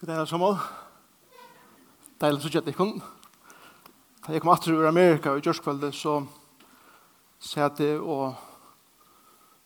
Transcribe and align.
God 0.00 0.06
dag, 0.08 0.20
det 0.20 0.28
som 0.28 0.38
mål? 0.38 0.54
Deilig 2.22 2.44
så 2.44 2.50
kjøtt 2.54 2.68
ikon. 2.70 3.00
Da 4.22 4.30
jeg 4.30 4.44
kom 4.44 4.52
atter 4.52 4.70
ur 4.70 4.86
Amerika 4.86 5.32
i 5.34 5.42
Gjørskveldet, 5.42 5.90
så 5.90 6.20
satt 7.42 7.82
jeg 7.82 7.98
og 7.98 8.36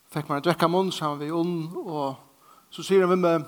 fikk 0.08 0.30
meg 0.30 0.40
en 0.40 0.46
drekka 0.46 0.70
munn 0.72 0.88
sammen 0.88 1.20
med 1.20 1.28
Jon, 1.28 1.52
og 1.84 2.16
så 2.72 2.80
sier 2.80 3.04
han 3.04 3.12
med 3.12 3.20
meg 3.26 3.44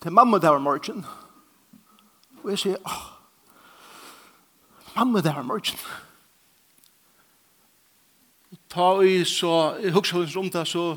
til 0.00 0.16
mamma 0.16 0.40
der 0.40 0.56
var 0.56 0.64
morgen. 0.64 1.04
Og 2.40 2.50
jeg 2.54 2.64
sier, 2.64 2.80
åh, 2.88 3.04
mamma 4.96 5.20
der 5.20 5.36
var 5.42 5.44
morgen. 5.44 5.76
Ta 8.72 8.94
i 9.04 9.24
så, 9.28 9.76
jeg 9.76 9.92
husker 9.92 10.24
om 10.40 10.48
det, 10.48 10.68
så, 10.68 10.96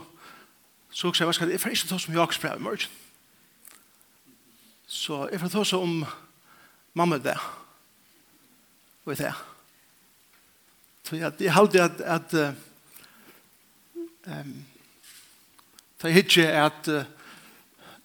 så 0.87 1.11
husker 1.11 1.25
jeg, 1.25 1.27
hva 1.27 1.35
skal 1.35 1.51
jeg, 1.51 1.59
jeg 1.59 1.67
får 1.67 1.75
ikke 1.75 1.91
ta 1.91 1.99
som 1.99 2.15
jeg 2.15 2.29
akkurat 2.29 2.63
i 2.63 2.71
morgen. 2.71 3.01
Så 4.87 5.25
jeg 5.31 5.41
får 5.41 5.53
ta 5.53 5.63
seg 5.65 5.81
om 5.81 6.05
mamma 6.93 7.17
det. 7.17 7.37
Og 9.05 9.17
det. 9.17 9.33
Så 11.05 11.19
jeg, 11.19 11.33
jeg 11.39 11.53
halte 11.53 11.83
at, 11.83 12.01
at 12.01 12.37
um, 14.25 14.55
da 16.01 16.09
jeg 16.09 16.23
hittir 16.23 16.49
at 16.49 16.89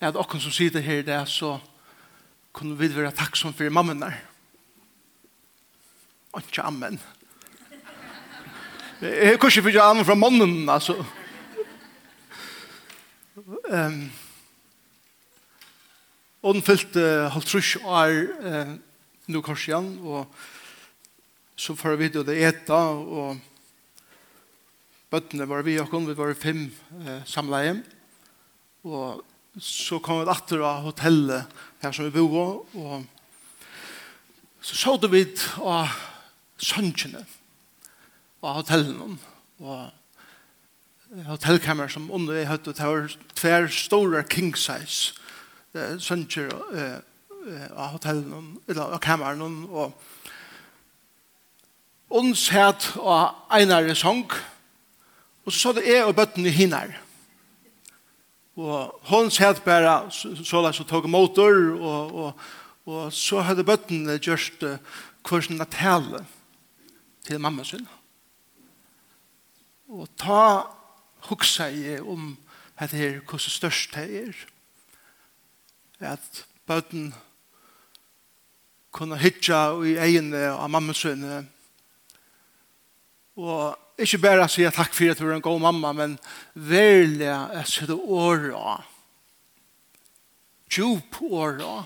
at 0.00 0.16
okken 0.16 0.40
som 0.40 0.52
sitter 0.52 0.80
her 0.80 1.02
det, 1.04 1.20
så 1.28 1.58
kunne 2.52 2.78
vi 2.78 2.88
være 2.88 3.12
takksom 3.12 3.52
for 3.54 3.68
mamma 3.68 3.94
der. 3.94 4.16
Og 6.32 6.42
ikke 6.46 6.62
amen. 6.62 7.00
Jeg 9.00 9.38
kan 9.40 9.48
ikke 9.48 9.62
fyrir 9.62 9.82
amen 9.82 10.04
fra 10.04 10.14
mannen, 10.14 10.68
altså. 10.68 11.04
Um, 13.36 14.10
Og 16.40 16.56
den 16.56 16.64
fyllte 16.64 17.02
uh, 17.04 17.26
halvtrus 17.34 17.74
år 17.84 18.14
uh, 18.40 18.70
nå 19.28 19.42
kanskje 19.44 19.74
igjen, 19.74 19.90
og 20.00 20.24
så 21.60 21.76
får 21.76 21.98
vi 22.00 22.08
det 22.14 22.36
eta, 22.48 22.78
og 22.96 23.36
bøttene 25.12 25.48
var 25.50 25.66
vi 25.66 25.76
og 25.82 25.92
vi 26.08 26.16
var 26.16 26.32
fem 26.32 26.62
uh, 27.02 27.20
samleie, 27.28 27.76
og 28.88 29.20
så 29.60 30.00
kom 30.00 30.22
vi 30.22 30.32
etter 30.32 30.64
av 30.64 30.86
hotellet 30.88 31.60
her 31.82 31.92
som 31.92 32.08
vi 32.08 32.16
bor, 32.16 32.64
og 32.72 33.04
så 34.64 34.80
så 34.80 34.96
det 34.96 35.12
vi 35.12 35.24
av 35.60 35.92
sønnsjene 36.60 37.26
av 38.40 38.62
hotellene, 38.62 39.20
og 39.60 39.90
hotellkammer 41.28 41.92
som 41.92 42.08
under 42.08 42.38
jeg 42.38 42.48
høytte, 42.48 42.72
det 42.72 42.86
var 42.86 43.16
tver 43.36 43.68
store 43.68 44.24
king 44.24 44.54
size, 44.56 45.19
sønner 45.72 46.50
av 47.70 47.94
hotellen, 47.94 48.56
eller 48.68 48.96
av 48.96 49.00
kameran, 49.02 49.66
og 49.70 49.92
ons 52.10 52.48
het 52.54 52.88
av 52.98 53.46
einare 53.54 53.94
sång, 53.94 54.26
og 55.46 55.54
så 55.54 55.72
det 55.76 55.86
er 55.88 56.08
og 56.08 56.16
bøtten 56.18 56.46
i 56.46 56.52
hinar. 56.54 56.92
Og 58.60 58.98
hun 59.08 59.30
set 59.32 59.62
bare 59.64 60.10
så 60.12 60.60
la 60.60 60.72
så 60.72 60.84
tog 60.84 61.08
motor, 61.08 61.54
og, 61.78 62.14
og, 62.14 62.42
og 62.90 63.12
så 63.14 63.40
hadde 63.46 63.64
bøtten 63.64 64.04
gjørst 64.18 64.66
kursen 65.24 65.60
av 65.62 65.70
tale 65.72 66.24
til 67.24 67.40
mamma 67.40 67.64
sin. 67.64 67.86
Og 69.90 70.08
ta 70.18 70.66
huksa 71.30 71.70
i 71.70 71.98
om 72.00 72.36
at 72.76 72.92
det 72.92 73.00
er 73.06 73.20
hvordan 73.20 73.56
størst 73.56 73.94
det 73.96 74.06
er, 74.24 74.44
at 76.00 76.44
bøten 76.66 77.10
kunne 78.90 79.18
hitja 79.20 79.70
i 79.86 79.96
egene 80.00 80.48
av 80.52 80.70
mamma 80.72 80.94
sønne. 80.96 81.44
Og 83.40 84.00
ikke 84.00 84.20
bare 84.22 84.48
si 84.50 84.64
takk 84.72 84.94
for 84.96 85.12
at 85.12 85.20
du 85.20 85.28
er 85.28 85.36
en 85.36 85.44
god 85.44 85.60
mamma, 85.62 85.92
men 85.96 86.16
verlig 86.54 87.28
jeg 87.28 87.68
sitte 87.68 87.96
åra, 87.96 88.80
djup 90.70 91.20
åra, 91.28 91.84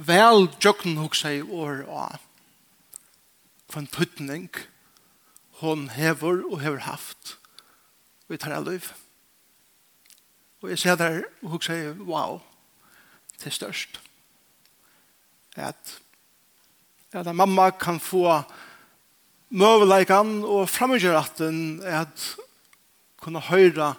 vel 0.00 0.48
djøkken 0.60 0.98
hos 1.00 1.22
seg 1.24 1.50
åra, 1.50 2.08
for 3.70 3.82
en 3.82 3.90
tøtning 3.90 4.48
hon 5.60 5.88
hever 5.92 6.42
og 6.48 6.60
hever 6.62 6.86
haft. 6.86 7.36
Vi 8.30 8.38
tar 8.40 8.54
av 8.56 8.68
liv. 8.70 8.86
Og 10.60 10.70
jeg 10.70 10.78
ser 10.78 10.96
der 11.00 11.22
og 11.42 11.54
hun 11.54 11.62
sier, 11.64 11.94
wow, 12.04 12.40
det 13.40 13.48
er 13.48 13.56
størst. 13.56 14.00
At, 15.56 16.00
at 17.12 17.34
mamma 17.34 17.70
kan 17.70 18.00
få 18.00 18.42
møveleikene 19.50 20.46
og 20.46 20.68
fremmedgjøratten 20.70 21.82
at 21.82 22.26
kunne 23.20 23.42
høre 23.50 23.94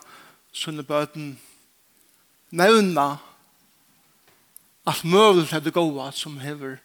sånne 0.56 0.86
bøten 0.88 1.34
nevne 2.52 3.08
alt 4.90 5.04
møvel 5.06 5.46
er 5.54 5.62
det 5.62 5.74
gode 5.76 6.08
som 6.18 6.40
hever 6.42 6.80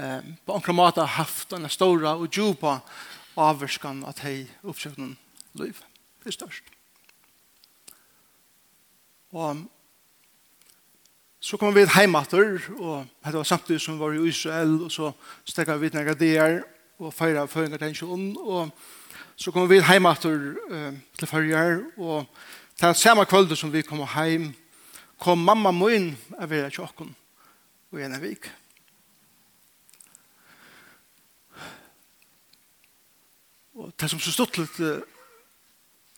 eh, 0.00 0.20
på 0.46 0.56
enkla 0.56 0.74
måte 0.74 1.04
haft 1.18 1.50
denne 1.52 1.68
store 1.72 2.14
og 2.16 2.30
djupa 2.32 2.78
avvarskan 3.40 4.02
at 4.08 4.22
hei 4.24 4.48
oppsøknen 4.64 5.16
liv. 5.60 5.76
Det 6.20 6.32
er 6.32 6.38
størst. 6.38 6.79
Og 9.30 9.62
så 11.40 11.56
kom 11.56 11.74
vi 11.74 11.86
hjem 11.86 12.16
etter, 12.18 12.56
og 12.82 13.06
det 13.24 13.34
var 13.34 13.46
samtidig 13.46 13.80
som 13.80 13.94
vi 13.94 14.02
var 14.02 14.16
i 14.16 14.28
Israel, 14.28 14.72
og 14.84 14.90
så 14.92 15.12
stekket 15.46 15.80
vi 15.80 15.90
noen 15.94 16.18
der, 16.18 16.62
og 17.00 17.14
feiret 17.14 17.50
føringer 17.50 17.78
til 17.78 18.36
og 18.36 18.72
så 19.36 19.52
kom 19.54 19.68
vi 19.70 19.78
hjem 19.80 20.08
etter 20.10 20.40
eh, 20.70 20.98
til 21.16 21.28
førjer, 21.30 21.78
og 21.96 22.26
til 22.76 22.94
samme 22.94 23.24
kvölde 23.24 23.56
som 23.56 23.72
vi 23.72 23.82
kom 23.82 24.02
hjem, 24.02 24.50
kom 25.18 25.38
mamma 25.38 25.70
min, 25.70 26.16
jeg 26.40 26.50
vil 26.50 26.66
ikke 26.66 26.82
åkken, 26.82 27.14
og 27.92 28.02
en 28.02 28.18
vik. 28.20 28.50
Og 33.78 33.94
det 34.00 34.10
som 34.10 34.20
så 34.20 34.32
stått 34.34 34.58
litt, 34.58 34.76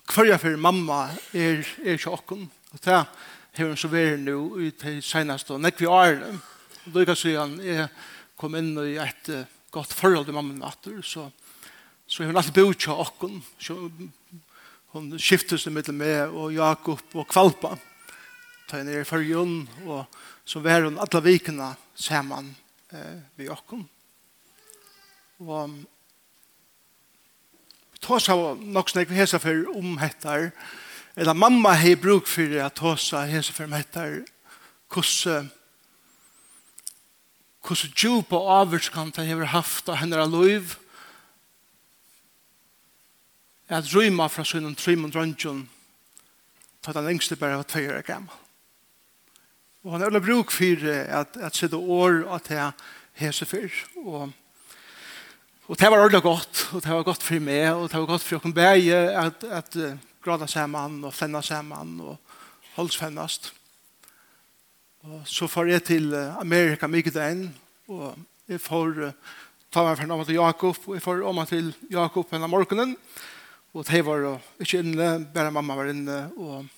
hver 0.08 0.26
jeg 0.26 0.40
for 0.40 0.56
mamma 0.56 1.04
er, 1.30 1.62
er 1.84 2.00
tjokken, 2.00 2.48
åkken, 2.48 2.50
Og 2.72 2.80
det 2.84 2.94
har 2.96 3.68
hun 3.68 3.76
så 3.76 3.90
vært 3.92 4.22
nå 4.24 4.38
i 4.64 4.70
det 4.72 4.98
seneste 5.04 5.52
og 5.52 5.60
nekker 5.60 5.84
vi 5.84 5.90
er 5.90 5.96
årene. 5.96 6.40
Og 6.86 6.94
da 6.96 7.04
kan 7.06 7.18
si 7.18 7.34
han 7.36 7.58
jeg 7.62 7.86
kom 8.40 8.56
inn 8.58 8.72
i 8.80 8.96
et 8.98 9.28
uh, 9.30 9.44
godt 9.72 9.92
forhold 9.94 10.26
til 10.26 10.36
mamma 10.36 10.56
natter, 10.56 10.98
så, 11.04 11.28
så 12.06 12.22
har 12.22 12.32
hun 12.32 12.40
alltid 12.40 12.58
bort 12.58 12.80
til 12.82 13.04
åkken. 13.04 13.38
Så 13.60 13.76
hun 14.92 15.12
skiftet 15.20 15.60
seg 15.62 15.72
med 15.72 15.88
meg 15.96 16.34
og 16.34 16.52
Jakob 16.52 17.16
og 17.16 17.28
Kvalpa. 17.30 17.76
Ta 18.68 18.80
henne 18.80 18.98
i 19.00 19.06
førjen, 19.08 19.62
og 19.86 20.04
så 20.44 20.60
var 20.64 20.84
hun 20.84 21.00
alle 21.00 21.22
vikene 21.24 21.70
sammen 21.94 22.50
eh, 22.92 23.20
ved 23.36 23.52
åkken. 23.52 23.86
Og 25.44 25.78
vi 27.92 28.02
tar 28.04 28.24
seg 28.24 28.64
nok 28.74 28.92
snakk 28.92 29.12
vi 29.12 29.20
hese 29.20 29.40
for 29.42 29.68
om 29.76 29.96
hettar, 30.02 30.50
eller 31.16 31.34
mamma 31.34 31.74
har 31.76 31.96
bruk 31.96 32.26
for 32.26 32.60
at 32.64 32.78
hosa 32.78 33.26
hese 33.28 33.52
for 33.52 33.70
meg 33.70 33.86
etter 33.86 34.22
hvordan 34.92 35.50
hvordan 37.62 37.92
djup 37.94 38.32
og 38.34 38.48
avvurskant 38.50 39.18
jeg 39.20 39.36
har 39.36 39.52
haft 39.52 39.88
av 39.88 40.00
henne 40.00 40.18
av 40.18 40.32
liv 40.32 40.76
at 43.72 43.88
rymma 43.94 44.28
fra 44.28 44.44
sin 44.44 44.74
sønnen 44.76 45.04
og 45.06 45.12
Drøndjon 45.14 45.68
til 46.82 46.94
den 46.94 47.06
lengste 47.06 47.36
bare 47.36 47.56
var 47.60 47.68
tvei 47.70 47.86
år 47.88 48.02
gammel. 48.04 48.34
Og 49.82 49.94
han 49.94 50.02
har 50.02 50.20
bruk 50.20 50.50
for 50.50 50.90
at, 50.92 51.36
at 51.36 51.56
sitte 51.56 51.76
år 51.76 52.26
at 52.34 52.50
jeg 52.50 52.72
hese 53.22 53.46
for 53.46 53.82
og 54.04 54.32
Og 55.70 55.78
det 55.78 55.90
var 55.90 55.98
ordentlig 55.98 56.22
godt, 56.22 56.68
og 56.74 56.82
det 56.82 56.90
var 56.90 57.02
godt 57.02 57.22
for 57.22 57.38
meg, 57.38 57.70
og 57.72 57.88
det 57.88 58.00
var 58.00 58.06
godt 58.06 58.22
for 58.22 58.38
dere 58.38 58.52
begge, 58.52 58.96
at, 58.96 59.44
at 59.44 59.76
gråta 60.22 60.46
saman 60.46 61.00
og 61.04 61.14
fenna 61.14 61.42
saman 61.42 61.96
og 62.00 62.16
holdsfennast. 62.76 63.52
Og 65.02 65.22
så 65.26 65.48
får 65.50 65.72
jeg 65.72 65.84
til 65.88 66.14
Amerika 66.14 66.86
mykje 66.86 67.14
den, 67.16 67.48
og 67.90 68.14
jeg 68.48 68.60
får 68.62 68.98
uh, 69.02 69.14
ta 69.72 69.82
meg 69.86 69.96
for 69.98 70.08
navnet 70.10 70.28
til 70.30 70.38
Jakob, 70.38 70.78
og 70.86 70.94
jeg 70.94 71.02
får 71.02 71.22
om 71.26 71.38
meg 71.40 71.48
til 71.50 71.72
Jakob 71.90 72.30
henne 72.34 72.50
morgenen, 72.50 72.94
og 73.72 73.86
de 73.88 74.02
var 74.06 74.26
uh, 74.28 74.50
ikke 74.62 74.82
inne, 74.82 75.08
bare 75.34 75.52
mamma 75.54 75.76
var 75.78 75.90
inne, 75.90 76.18
og, 76.36 76.68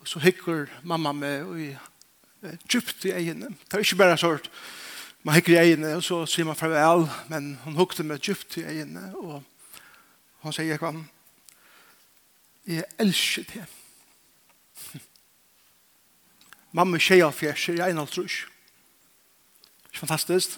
og 0.00 0.08
så 0.08 0.22
hikker 0.24 0.70
mamma 0.82 1.12
med 1.12 1.44
og 1.44 1.60
jeg 1.60 1.76
uh, 2.44 2.56
djupt 2.64 3.04
i 3.08 3.14
egene. 3.16 3.52
Det 3.64 3.76
er 3.76 3.84
ikke 3.84 4.00
bare 4.00 4.20
sånn, 4.20 4.40
man 5.24 5.38
hikker 5.38 5.56
i 5.56 5.60
egene, 5.62 5.96
og 5.98 6.04
så 6.04 6.24
sier 6.28 6.48
man 6.48 6.58
farvel, 6.58 7.04
men 7.32 7.54
hun 7.64 7.76
hukte 7.80 8.04
med 8.06 8.24
djupt 8.24 8.58
i 8.60 8.68
egene, 8.68 9.10
og 9.20 9.42
hun 10.44 10.52
sier, 10.52 10.72
jeg 10.72 10.80
kan, 10.80 11.04
Jeg 12.66 12.84
elsker 12.98 13.44
det. 13.52 13.64
Mamma 16.74 16.98
tjeja 16.98 17.28
fjerser, 17.30 17.76
jeg 17.78 17.86
er 17.86 17.94
en 17.94 18.02
alt 18.02 18.14
trus. 18.16 18.40
Fantastisk. 19.94 20.56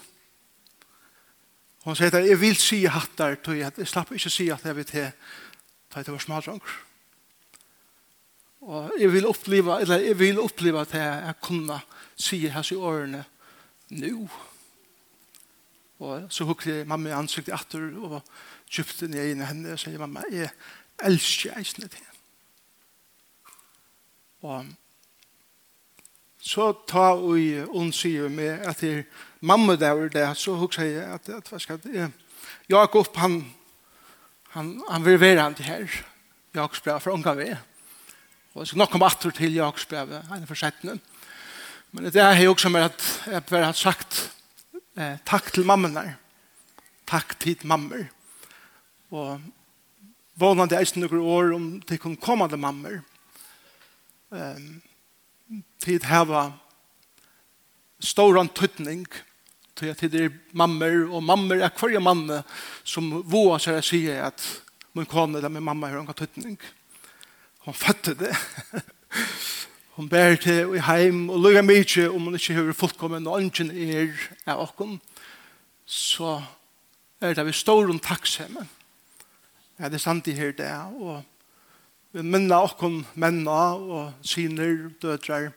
Hun 1.85 1.95
sier 1.99 2.15
at 2.15 2.25
jeg 2.27 2.39
vil 2.41 2.57
si 2.59 2.81
hattar, 2.91 3.37
tog 3.45 3.59
jeg, 3.59 3.75
jeg 3.79 3.91
slapp 3.91 4.11
ikke 4.17 4.33
si 4.33 4.49
at 4.51 4.65
jeg 4.65 4.77
vil 4.79 4.87
til, 4.89 5.11
ta 5.93 6.03
til 6.03 6.17
var 6.17 6.25
smaldranger. 6.25 6.73
Og 8.67 8.97
jeg 8.99 9.13
vil 9.13 9.29
oppleva, 9.29 9.77
eller 9.85 10.03
jeg 10.03 10.19
vil 10.19 10.41
oppleva 10.43 10.83
at 10.83 10.95
jeg, 10.97 11.23
jeg 11.29 11.39
kunne 11.45 11.79
si 12.19 12.41
hans 12.51 12.73
i 12.73 12.81
årene, 12.81 13.23
nu. 14.01 14.25
Og 16.03 16.27
så 16.33 16.45
hukker 16.45 16.81
jeg 16.81 16.89
mamma 16.89 17.13
i 17.13 17.19
ansiktet 17.21 17.55
etter 17.55 17.87
og 18.03 18.19
kjøpte 18.67 19.07
ned 19.13 19.31
inn 19.31 19.45
i 19.45 19.47
henne, 19.53 19.77
og 19.77 19.81
sier 19.81 20.03
mamma, 20.03 20.25
jeg, 20.33 20.51
elsker 21.05 21.59
eisene 21.59 21.89
til. 21.89 22.05
Og 24.43 24.67
så 26.39 26.71
ta 26.87 27.09
og 27.17 27.41
hun 27.73 27.91
sier 27.93 28.29
med 28.31 28.63
at 28.69 28.81
det 28.81 28.93
er 28.99 29.03
mamma 29.41 29.75
der 29.77 29.99
og 29.99 30.13
det, 30.13 30.27
så 30.39 30.55
hun 30.55 30.71
jeg 30.79 31.03
at, 31.03 31.29
at 31.29 31.49
hva 31.49 31.59
skal 31.59 31.81
det, 31.83 32.13
Jakob, 32.69 33.17
han, 33.17 33.41
han, 34.51 34.83
han 34.91 35.05
vil 35.05 35.21
være 35.21 35.41
han 35.43 35.55
til 35.55 35.65
her. 35.65 36.03
Jakobs 36.55 36.81
brev 36.81 37.01
fra 37.01 37.13
unga 37.13 37.35
vi. 37.37 37.51
Og 38.57 38.67
så 38.67 38.79
nok 38.79 38.95
om 38.95 39.05
atter 39.05 39.31
til 39.31 39.55
Jakobs 39.55 39.87
brev, 39.87 40.15
han 40.29 40.43
er 40.43 40.49
forsettende. 40.49 40.99
Men 41.93 42.09
det 42.11 42.23
er 42.23 42.41
jo 42.43 42.53
også 42.53 42.69
med 42.69 42.89
at 42.89 43.05
jeg 43.27 43.45
bare 43.45 43.69
har 43.69 43.77
sagt 43.77 44.33
eh, 44.99 45.19
takk 45.27 45.53
til 45.53 45.67
mammen 45.67 45.95
der. 45.95 46.17
Takk 47.07 47.37
til 47.41 47.61
mammer. 47.65 48.09
Og 49.11 49.41
vånande 50.37 50.77
eisen 50.79 51.05
noen 51.05 51.23
år 51.23 51.55
om 51.57 51.69
til 51.87 52.01
kun 52.01 52.17
kommande 52.21 52.59
mammer. 52.61 53.01
Um, 54.31 54.83
tid 55.81 56.05
heva 56.11 56.51
storan 58.03 58.51
tøtning 58.53 59.07
til 59.77 59.93
at 59.93 60.01
det 60.13 60.23
er 60.25 60.37
mammer, 60.57 61.07
og 61.09 61.23
mammer 61.25 61.61
er 61.61 61.73
hver 61.73 62.01
mann 62.01 62.29
som 62.85 63.23
våa 63.25 63.59
seg 63.63 63.81
å 63.81 63.85
si 63.85 64.03
at 64.13 64.45
min 64.97 65.09
kone 65.09 65.39
eller 65.39 65.53
min 65.53 65.65
mamma 65.65 65.91
har 65.93 66.01
en 66.01 66.13
tøtning. 66.17 66.57
Hon 67.67 67.75
fødte 67.75 68.15
det. 68.17 68.33
Hon 69.97 70.09
bär 70.09 70.37
til 70.37 70.75
i 70.77 70.81
heim 70.85 71.31
og 71.33 71.41
lukka 71.41 71.63
mykje 71.65 72.11
om 72.13 72.27
hon 72.29 72.35
ikke 72.37 72.53
har 72.53 72.75
fullkommen 72.77 73.27
og 73.27 73.39
ønsken 73.41 73.71
er 73.73 74.11
av 74.45 74.69
er, 74.77 74.99
så 75.89 76.43
er 77.21 77.33
det 77.33 77.47
vi 77.49 77.55
står 77.57 77.89
om 77.89 78.01
takksemmen 78.05 78.69
Ja, 79.77 79.91
det 79.93 79.99
er 79.99 80.07
sant 80.07 80.29
i 80.31 80.33
her 80.33 80.55
det, 80.57 80.71
og 80.97 81.21
vi 82.17 82.23
minner 82.25 82.65
okken 82.65 83.03
menna 83.21 83.75
og 83.77 84.13
syner, 84.25 84.89
dødre, 85.03 85.51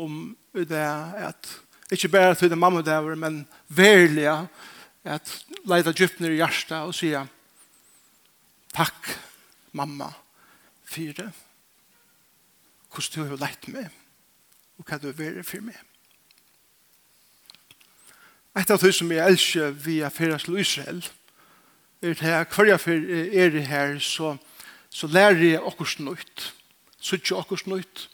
om 0.00 0.30
det 0.56 0.80
at, 0.80 1.50
ikke 1.92 2.08
bare 2.08 2.34
til 2.34 2.48
det 2.50 2.58
mamma 2.58 2.80
der, 2.80 3.14
men 3.14 3.42
verlige, 3.68 4.48
at 5.04 5.32
leida 5.68 5.92
djupner 5.92 6.32
i 6.32 6.38
hjertet 6.40 6.78
og 6.78 6.94
sier, 6.96 7.28
takk, 8.72 9.12
mamma, 9.76 10.08
for. 10.88 11.28
Hvordan 12.88 13.12
du 13.12 13.28
har 13.28 13.44
lett 13.44 13.68
meg, 13.68 13.92
og 14.80 14.88
hva 14.88 14.96
du 15.02 15.10
har 15.10 15.20
vært 15.20 15.44
for 15.44 15.60
meg. 15.60 15.76
Et 18.56 18.72
av 18.72 18.80
det 18.80 18.94
som 18.96 19.12
jeg 19.12 19.20
elsker 19.28 19.76
via 19.84 20.08
Feras 20.08 20.48
Israel, 20.48 21.04
er 21.04 21.25
er 22.02 22.08
det 22.08 22.20
her, 22.20 22.44
hver 22.44 22.64
jeg 22.64 23.34
er 23.34 23.50
det 23.50 23.66
her, 23.66 23.98
så, 23.98 24.36
så 24.90 25.06
lærer 25.06 25.44
jeg 25.44 25.60
okkurs 25.60 25.98
nøyt. 25.98 26.52
ikke 27.12 27.36
okkurs 27.36 27.66
nøyt. 27.66 28.08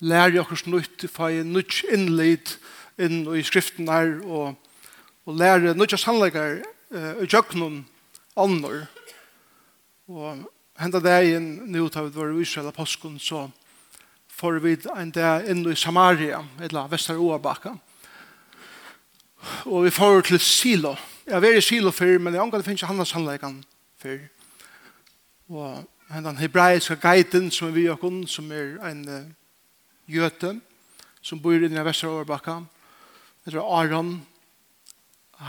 Lærer 0.00 0.32
jeg 0.32 0.40
okkurs 0.40 0.66
nøyt, 0.66 1.04
for 1.10 1.28
jeg 1.28 1.44
nøyt 1.44 1.82
innleid 1.92 2.56
inn 2.98 3.26
i 3.36 3.42
skriften 3.42 3.88
her, 3.88 4.20
og, 4.24 4.56
og 5.26 5.36
lærer 5.36 5.74
nøyt 5.74 5.92
av 5.92 6.00
sannleggar 6.00 6.60
uh, 6.92 7.22
i 7.22 7.28
jøknum 7.28 7.84
andre. 8.36 8.86
Og 10.08 10.44
hendet 10.78 11.04
det 11.04 11.16
inn, 11.32 11.50
nå 11.72 11.88
tar 11.88 12.06
vi 12.06 12.14
var 12.18 12.32
i 12.32 12.42
Israel 12.44 12.68
av 12.68 12.76
påsken, 12.76 13.18
så 13.18 13.48
får 14.36 14.60
vi 14.60 14.76
en 14.92 15.10
dag 15.10 15.48
inn 15.48 15.64
i 15.64 15.76
Samaria, 15.76 16.44
eller 16.60 16.88
Vesteråbakka. 16.92 17.72
Og 19.64 19.84
vi 19.86 19.90
får 19.90 20.26
til 20.28 20.40
Silo, 20.40 20.96
Jeg 21.26 21.42
er 21.42 21.56
i 21.58 21.60
silo 21.60 21.90
før, 21.90 22.20
men 22.22 22.34
jeg 22.34 22.38
angår 22.42 22.60
det 22.62 22.64
finnes 22.68 22.82
ikke 22.84 22.92
hans 22.94 23.10
sannleggen 23.10 23.56
før. 23.98 24.18
Og 25.50 26.20
den 26.22 26.36
hebraiske 26.38 26.94
guiden 27.02 27.48
som 27.50 27.66
er 27.66 27.72
vi 27.74 27.88
og 27.90 27.98
kun, 27.98 28.20
som 28.30 28.52
er 28.54 28.76
en 28.86 29.00
uh, 29.10 29.24
jøte, 30.06 30.52
som 31.22 31.40
bor 31.42 31.58
i 31.58 31.66
den 31.66 31.82
vestre 31.84 32.12
overbakka. 32.12 32.60
Det 33.42 33.54
er 33.54 33.58
Aron. 33.58 34.20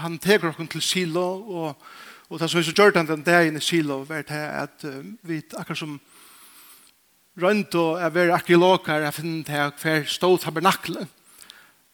Han 0.01 0.17
teker 0.17 0.49
oss 0.49 0.57
til 0.71 0.81
silo, 0.81 1.27
og, 1.45 1.85
og 2.29 2.39
det 2.39 2.49
som 2.49 2.57
vi 2.57 2.65
så 2.65 2.73
gjør 2.73 2.97
den 2.97 3.21
dagen 3.21 3.57
i 3.57 3.61
silo, 3.61 4.01
er 4.09 4.25
at 4.63 4.81
uh, 4.83 5.05
vi 5.21 5.43
akkurat 5.53 5.77
som 5.77 5.99
rundt 7.37 7.75
og 7.75 8.01
er 8.01 8.09
veldig 8.09 8.33
arkeologer, 8.33 9.05
jeg 9.05 9.13
finner 9.13 9.43
til 9.45 9.71
hver 9.83 10.09
stå 10.09 10.37
tabernakle. 10.37 11.07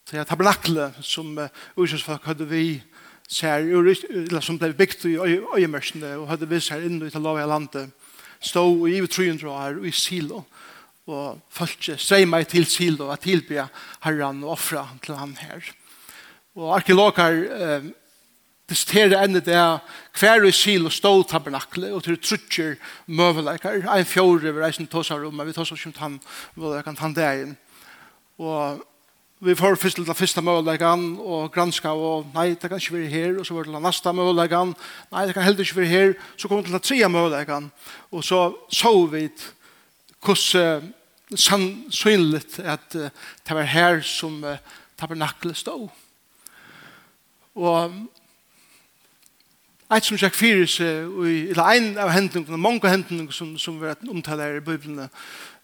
Så 0.07 0.15
jeg 0.15 0.27
tabernakle 0.27 0.93
som 1.01 1.37
uh, 1.37 1.51
ursøsfolk 1.75 2.31
hadde 2.31 2.47
vi 2.47 2.79
ser 3.27 3.65
ur, 3.71 3.89
som 4.41 4.59
ble 4.59 4.73
bygd 4.77 5.05
i 5.09 5.17
øyemørsene 5.57 6.17
og 6.19 6.27
hadde 6.31 6.49
vist 6.49 6.73
her 6.73 6.83
inne 6.85 7.07
i 7.07 7.13
Talavia 7.13 7.47
landet 7.49 7.91
stå 8.43 8.63
i 8.87 8.97
ivet 8.97 9.13
trøyendra 9.13 9.55
her 9.61 9.79
i 9.87 9.91
Silo. 9.95 10.43
Og 11.07 11.39
følte 11.51 11.97
strema 11.99 12.41
til 12.47 12.65
Silo 12.67 13.09
og 13.11 13.19
tilbya 13.23 13.67
herran 14.05 14.43
og 14.43 14.55
offra 14.55 14.85
til 15.03 15.17
han 15.19 15.35
her. 15.39 15.63
Og 16.55 16.75
arkeologer 16.77 17.39
eh, 17.43 17.89
diskuterer 18.69 19.23
enda 19.23 19.41
det 19.43 19.59
hver 20.19 20.45
i 20.47 20.51
Silo 20.55 20.91
stå 20.93 21.11
tabernakle 21.27 21.91
og 21.93 22.03
til 22.05 22.19
trutcher 22.21 22.77
møvelekar 23.07 23.83
en 23.83 24.07
fjore 24.07 24.53
vi 24.53 24.61
reisen 24.61 24.87
tåsar 24.87 25.25
om 25.27 25.35
men 25.35 25.49
vi 25.49 25.55
tåsar 25.55 25.79
om 25.87 25.93
han 25.99 26.83
kan 26.83 26.97
han 26.97 27.15
der 27.15 27.55
og 28.39 28.83
vi 29.43 29.55
får 29.55 29.75
først 29.75 29.95
til 29.95 30.05
den 30.07 30.15
første 30.15 30.41
mølegan 30.41 31.17
og 31.19 31.51
granska 31.51 31.91
og 31.91 32.29
nei, 32.33 32.53
det 32.55 32.69
kan 32.69 32.79
ikke 32.79 32.95
være 32.95 33.11
her. 33.11 33.39
Og 33.39 33.45
så 33.45 33.53
var 33.53 33.67
det 33.67 33.73
den 33.73 33.83
neste 33.83 34.13
mølegan 34.15 34.71
nei, 35.11 35.25
det 35.27 35.35
kan 35.35 35.43
heller 35.43 35.65
ikke 35.65 35.81
være 35.81 35.91
her. 35.91 36.13
Så 36.37 36.47
kom 36.47 36.61
vi 36.61 36.69
til 36.69 36.77
den 36.77 36.85
tredje 36.87 37.09
mølegan 37.09 37.71
og 38.11 38.23
så 38.23 38.41
så 38.71 38.93
vi 39.11 39.27
hvordan 40.23 40.93
sannsynlig 41.35 42.59
at 42.59 42.95
uh, 42.95 43.09
det 43.47 43.55
var 43.55 43.67
her 43.67 44.01
som 44.01 44.43
uh, 44.43 44.57
tabernaklet 44.99 45.57
stod. 45.57 45.87
Og 47.55 47.91
Eit 49.93 50.07
som 50.07 50.17
sjekk 50.17 50.33
fyrir 50.33 50.69
seg, 50.71 51.09
eller 51.51 51.67
ein 51.69 51.97
av 52.01 52.09
hendningene, 52.09 52.57
mange 52.57 52.89
hendninger 52.89 53.33
som, 53.35 53.51
som 53.61 53.75
vi 53.77 53.91
har 53.91 53.99
omtaler 54.09 54.55
i 54.57 54.63
Bibelen, 54.63 55.03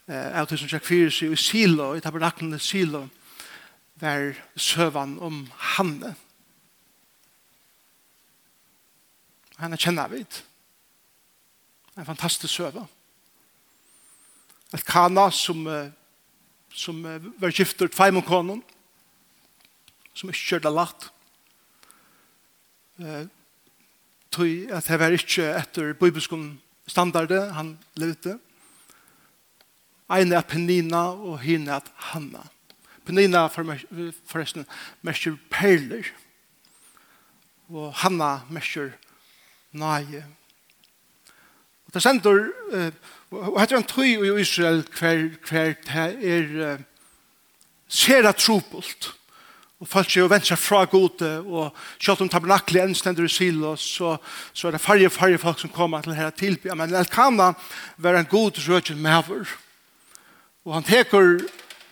eh, 0.06 0.38
av 0.38 0.46
det 0.46 0.58
som 0.60 0.68
fyrir 0.70 1.10
seg 1.10 1.32
i 1.34 1.38
Silo, 1.40 1.88
i 1.96 2.02
tabernaklene 2.04 2.60
Silo, 2.62 3.08
var 4.00 4.34
søvann 4.56 5.18
om 5.22 5.44
Hanne. 5.76 6.14
Hanne 9.60 9.78
kjenner 9.80 10.08
vi 10.08 10.22
det. 10.24 10.42
En 11.98 12.06
fantastisk 12.08 12.54
søva. 12.54 12.86
Et 14.72 14.84
kana 14.86 15.26
som, 15.34 15.66
som 16.72 17.02
var 17.42 17.52
gifter 17.52 17.90
tvei 17.90 18.10
mot 18.14 18.24
konen, 18.24 18.62
som 20.14 20.30
ikke 20.30 20.54
kjørte 20.54 20.72
latt. 20.72 21.08
Tøy 24.30 24.70
at 24.70 24.86
det 24.86 25.00
var 25.02 25.16
ikke 25.16 25.50
etter 25.58 25.92
bibelskolen 25.98 26.54
standarde 26.90 27.42
han 27.56 27.74
levde. 27.98 28.38
Ein 30.10 30.32
er 30.34 30.46
Penina 30.46 31.10
og 31.12 31.42
hin 31.44 31.68
er 31.68 31.84
Hanna. 32.12 32.46
Hanna. 32.46 32.59
Penina 33.06 33.46
forresten 33.48 34.66
merker 35.02 35.38
perler. 35.50 36.10
Og 37.70 37.94
Hanna 38.02 38.40
merker 38.50 38.92
nøye. 39.72 40.24
Og 41.86 41.94
det 41.94 42.02
sender, 42.02 42.44
og 43.30 43.56
etter 43.62 43.78
han 43.78 43.86
tøy 43.86 44.12
i 44.12 44.34
Israel 44.42 44.84
hver, 44.98 45.24
hver 45.48 45.74
det 45.86 46.34
er 46.34 46.84
sera 47.90 48.32
trupult. 48.32 49.14
Og 49.80 49.88
folk 49.88 50.12
er 50.12 50.20
jo 50.20 50.28
vent 50.28 50.44
seg 50.44 50.60
fra 50.60 50.82
gode, 50.84 51.28
og 51.48 51.72
selv 51.96 52.20
om 52.20 52.28
tabernaklet 52.28 52.82
enn 52.84 52.94
stender 52.94 53.24
i 53.24 53.32
silos, 53.32 53.86
så, 53.96 54.18
så 54.52 54.68
er 54.68 54.76
det 54.76 54.82
farge, 54.84 55.08
farge 55.10 55.40
folk 55.40 55.62
som 55.62 55.72
kommer 55.72 56.04
til 56.04 56.18
her 56.18 56.34
tilby. 56.36 56.68
Men 56.76 56.92
Elkana 56.94 57.54
var 57.96 58.18
en 58.18 58.28
god 58.28 58.60
rødgen 58.66 59.00
maver. 59.00 59.48
Og 60.68 60.76
han 60.76 60.84
teker 60.84 61.40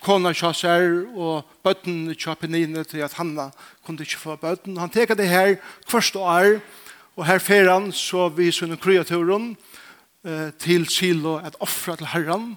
kona 0.04 0.32
kja 0.36 0.52
sær 0.54 0.84
og 1.16 1.48
bøtten 1.64 2.12
kja 2.18 2.34
penine 2.38 2.84
til 2.88 3.04
at 3.04 3.16
hanna 3.18 3.48
kunne 3.86 4.04
ikke 4.04 4.20
få 4.20 4.36
bøtten. 4.40 4.78
Han 4.78 4.92
teka 4.92 5.16
det 5.18 5.28
her 5.28 5.56
kvørst 5.88 6.16
og 6.16 6.28
er, 6.34 6.60
og 7.16 7.26
her 7.26 7.38
fer 7.42 7.70
han 7.70 7.90
så 7.92 8.28
vi 8.30 8.50
sunne 8.54 8.78
kreaturen 8.78 9.56
eh, 10.24 10.50
til 10.58 10.86
silo 10.90 11.38
et 11.42 11.56
offra 11.60 11.96
til 11.98 12.12
herran 12.12 12.52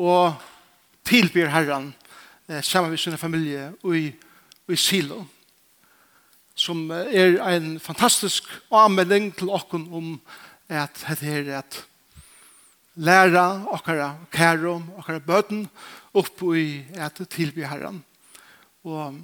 og 0.00 0.40
tilbyr 1.04 1.52
herran 1.52 1.92
eh, 2.48 2.62
sammen 2.62 2.90
med 2.90 2.98
sunne 2.98 3.20
familie 3.20 3.72
og 3.82 3.96
i, 3.96 4.08
i 4.68 4.76
silo 4.76 5.24
som 6.60 6.90
er 6.92 7.38
en 7.54 7.78
fantastisk 7.80 8.48
anmelding 8.72 9.30
til 9.36 9.52
okken 9.52 9.86
om 9.92 10.08
at 10.68 11.04
det 11.20 11.32
er 11.48 11.58
at 11.58 11.84
læra 13.00 13.64
okkara 13.72 14.14
kærum, 14.32 14.90
okkara 14.98 15.18
bøten, 15.18 15.68
opp 16.16 16.42
i 16.56 16.82
et 16.98 17.20
tilby 17.30 17.64
herren. 17.66 18.02
Og 18.84 19.20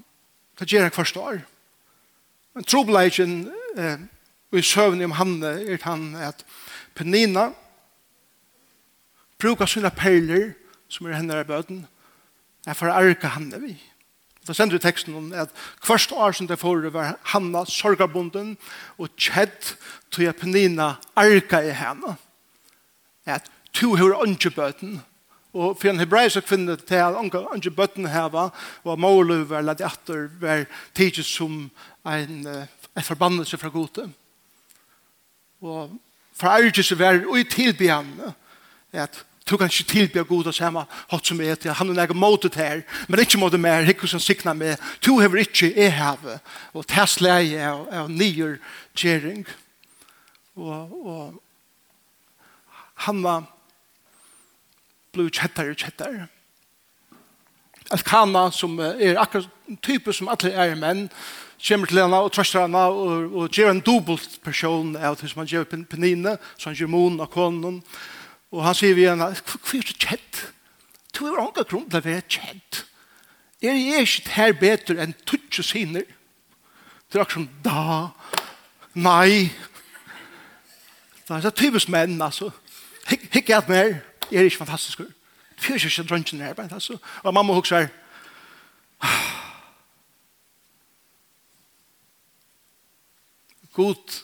det 0.59 0.69
gjør 0.71 0.87
jeg 0.87 0.97
første 0.97 1.21
år. 1.21 1.41
Men 2.55 2.65
trobeleisen 2.65 3.35
eh, 3.77 3.99
i 4.57 4.63
søvn 4.63 5.05
om 5.05 5.17
han 5.19 5.43
er 5.45 5.83
han 5.85 6.15
at 6.17 6.45
Penina 6.97 7.51
brukar 9.39 9.69
sina 9.69 9.91
perler 9.93 10.55
som 10.89 11.07
er 11.07 11.19
henne 11.19 11.41
i 11.43 11.49
bøten 11.49 11.85
er 12.67 12.75
for 12.75 12.89
å 12.89 12.97
arke 12.97 13.31
henne 13.35 13.61
vi. 13.63 13.75
Da 14.47 14.55
sender 14.55 14.79
vi 14.79 14.85
teksten 14.85 15.17
om 15.19 15.33
at 15.35 15.51
først 15.83 16.13
år 16.15 16.33
som 16.39 16.47
det 16.47 16.59
får 16.61 16.87
var 16.95 17.19
Hanna 17.33 17.65
sorgabunden 17.67 18.55
og 18.97 19.11
kjedd 19.19 19.75
til 20.15 20.31
at 20.31 20.39
Penina 20.39 20.95
arka 21.19 21.61
i 21.67 21.75
henne. 21.75 22.15
At 23.27 23.51
to 23.75 23.97
hører 23.99 24.23
ønskebøten 24.23 25.01
og 25.03 25.16
Og 25.57 25.77
for 25.81 25.89
en 25.89 26.01
hebraisk 26.03 26.45
kvinne 26.45 26.77
til 26.77 27.01
at 27.01 27.17
unge 27.17 27.71
bøtten 27.73 28.09
heva, 28.13 28.51
og 28.85 29.01
målet 29.01 29.47
var 29.49 29.65
lett 29.65 29.81
etter, 29.81 30.27
var 30.41 30.67
tidlig 30.95 31.25
som 31.25 31.71
en, 32.05 32.43
en 32.47 33.07
forbannelse 33.07 33.57
fra 33.59 33.73
gode. 33.73 34.11
Og 35.65 35.89
for 36.37 36.45
fra 36.45 36.59
ærgelse 36.61 36.99
var 36.99 37.23
ui 37.25 37.45
tilbjørende, 37.49 38.35
at 38.93 39.25
du 39.51 39.57
kan 39.57 39.71
ikke 39.71 39.89
tilbe 39.89 40.25
god 40.25 40.51
og 40.51 40.55
samme 40.55 40.83
hatt 41.11 41.27
som 41.27 41.41
er 41.41 41.55
til. 41.55 41.73
Han 41.73 41.95
er 41.95 42.03
ikke 42.03 42.19
måttet 42.19 42.59
her, 42.59 42.83
men 43.09 43.21
ikke 43.21 43.39
måttet 43.39 43.61
mer. 43.61 43.87
Hikker 43.87 44.11
som 44.11 44.21
sikna 44.21 44.53
med. 44.53 44.77
Du 45.07 45.21
hever 45.21 45.39
ikke 45.39 45.71
er 45.79 45.89
heve. 45.95 46.39
Og 46.75 46.87
tess 46.87 47.21
leie 47.21 47.57
er, 47.57 47.87
er 47.95 48.09
nyer 48.09 48.59
kjering. 48.99 49.47
Og, 50.57 51.07
og 51.07 51.43
han 53.07 53.23
var 53.23 53.47
blev 55.17 55.33
kjettere 55.35 55.73
og 55.75 55.81
kjettere. 55.81 56.29
Elkana, 57.95 58.51
som 58.51 58.79
er 58.81 59.19
akkurat 59.21 59.51
type 59.83 60.13
som 60.15 60.31
alle 60.31 60.51
er 60.53 60.75
menn, 60.79 61.07
kommer 61.67 61.89
til 61.89 62.01
henne 62.03 62.19
og 62.21 62.33
trøster 62.35 62.67
henne 62.67 62.83
og, 62.93 63.33
og 63.33 63.55
gjør 63.55 63.73
en 63.73 63.85
dobbelt 63.85 64.41
person 64.45 64.97
av 64.97 65.17
det 65.21 65.31
som 65.31 65.43
han 65.43 65.51
gjør 65.51 65.69
penine, 65.89 66.37
så 66.59 66.71
han 66.71 66.79
gjør 66.79 66.93
monen 66.93 67.23
av 67.25 67.31
konen. 67.33 67.81
Og 68.53 68.65
han 68.67 68.77
sier 68.77 68.97
vi 68.99 69.07
henne, 69.09 69.31
hva 69.31 69.79
er 69.79 69.87
det 69.87 69.97
kjett? 70.03 70.43
Du 71.17 71.25
er 71.27 71.41
ikke 71.41 71.65
grunn 71.71 71.89
til 71.89 72.01
å 72.01 72.05
være 72.05 72.27
kjett. 72.29 72.83
Er 73.65 73.79
jeg 73.79 74.05
ikke 74.05 74.35
her 74.37 74.59
bedre 74.61 74.99
enn 75.03 75.15
tutsje 75.27 75.65
siner? 75.65 76.05
Det 77.07 77.17
er 77.17 77.25
akkurat 77.25 77.39
som 77.39 77.49
da, 77.65 78.11
nei. 78.99 79.49
Det 81.25 81.39
er 81.39 81.47
så 81.47 81.55
typisk 81.55 81.89
menn, 81.91 82.19
altså. 82.23 82.51
Hikke 83.07 83.57
at 83.57 83.71
mer. 83.71 83.95
At 83.95 84.03
mer. 84.03 84.16
Er 84.33 84.43
ikke 84.43 84.57
fantastisk. 84.57 84.99
Det 84.99 85.09
fyrer 85.59 85.85
ikke 85.85 86.03
drøntjen 86.03 86.41
her, 86.41 86.55
bare 86.55 86.73
altså. 86.73 86.99
Og 87.23 87.35
mamma 87.35 87.53
hukser 87.53 87.79
her. 87.79 87.89
God. 93.73 94.23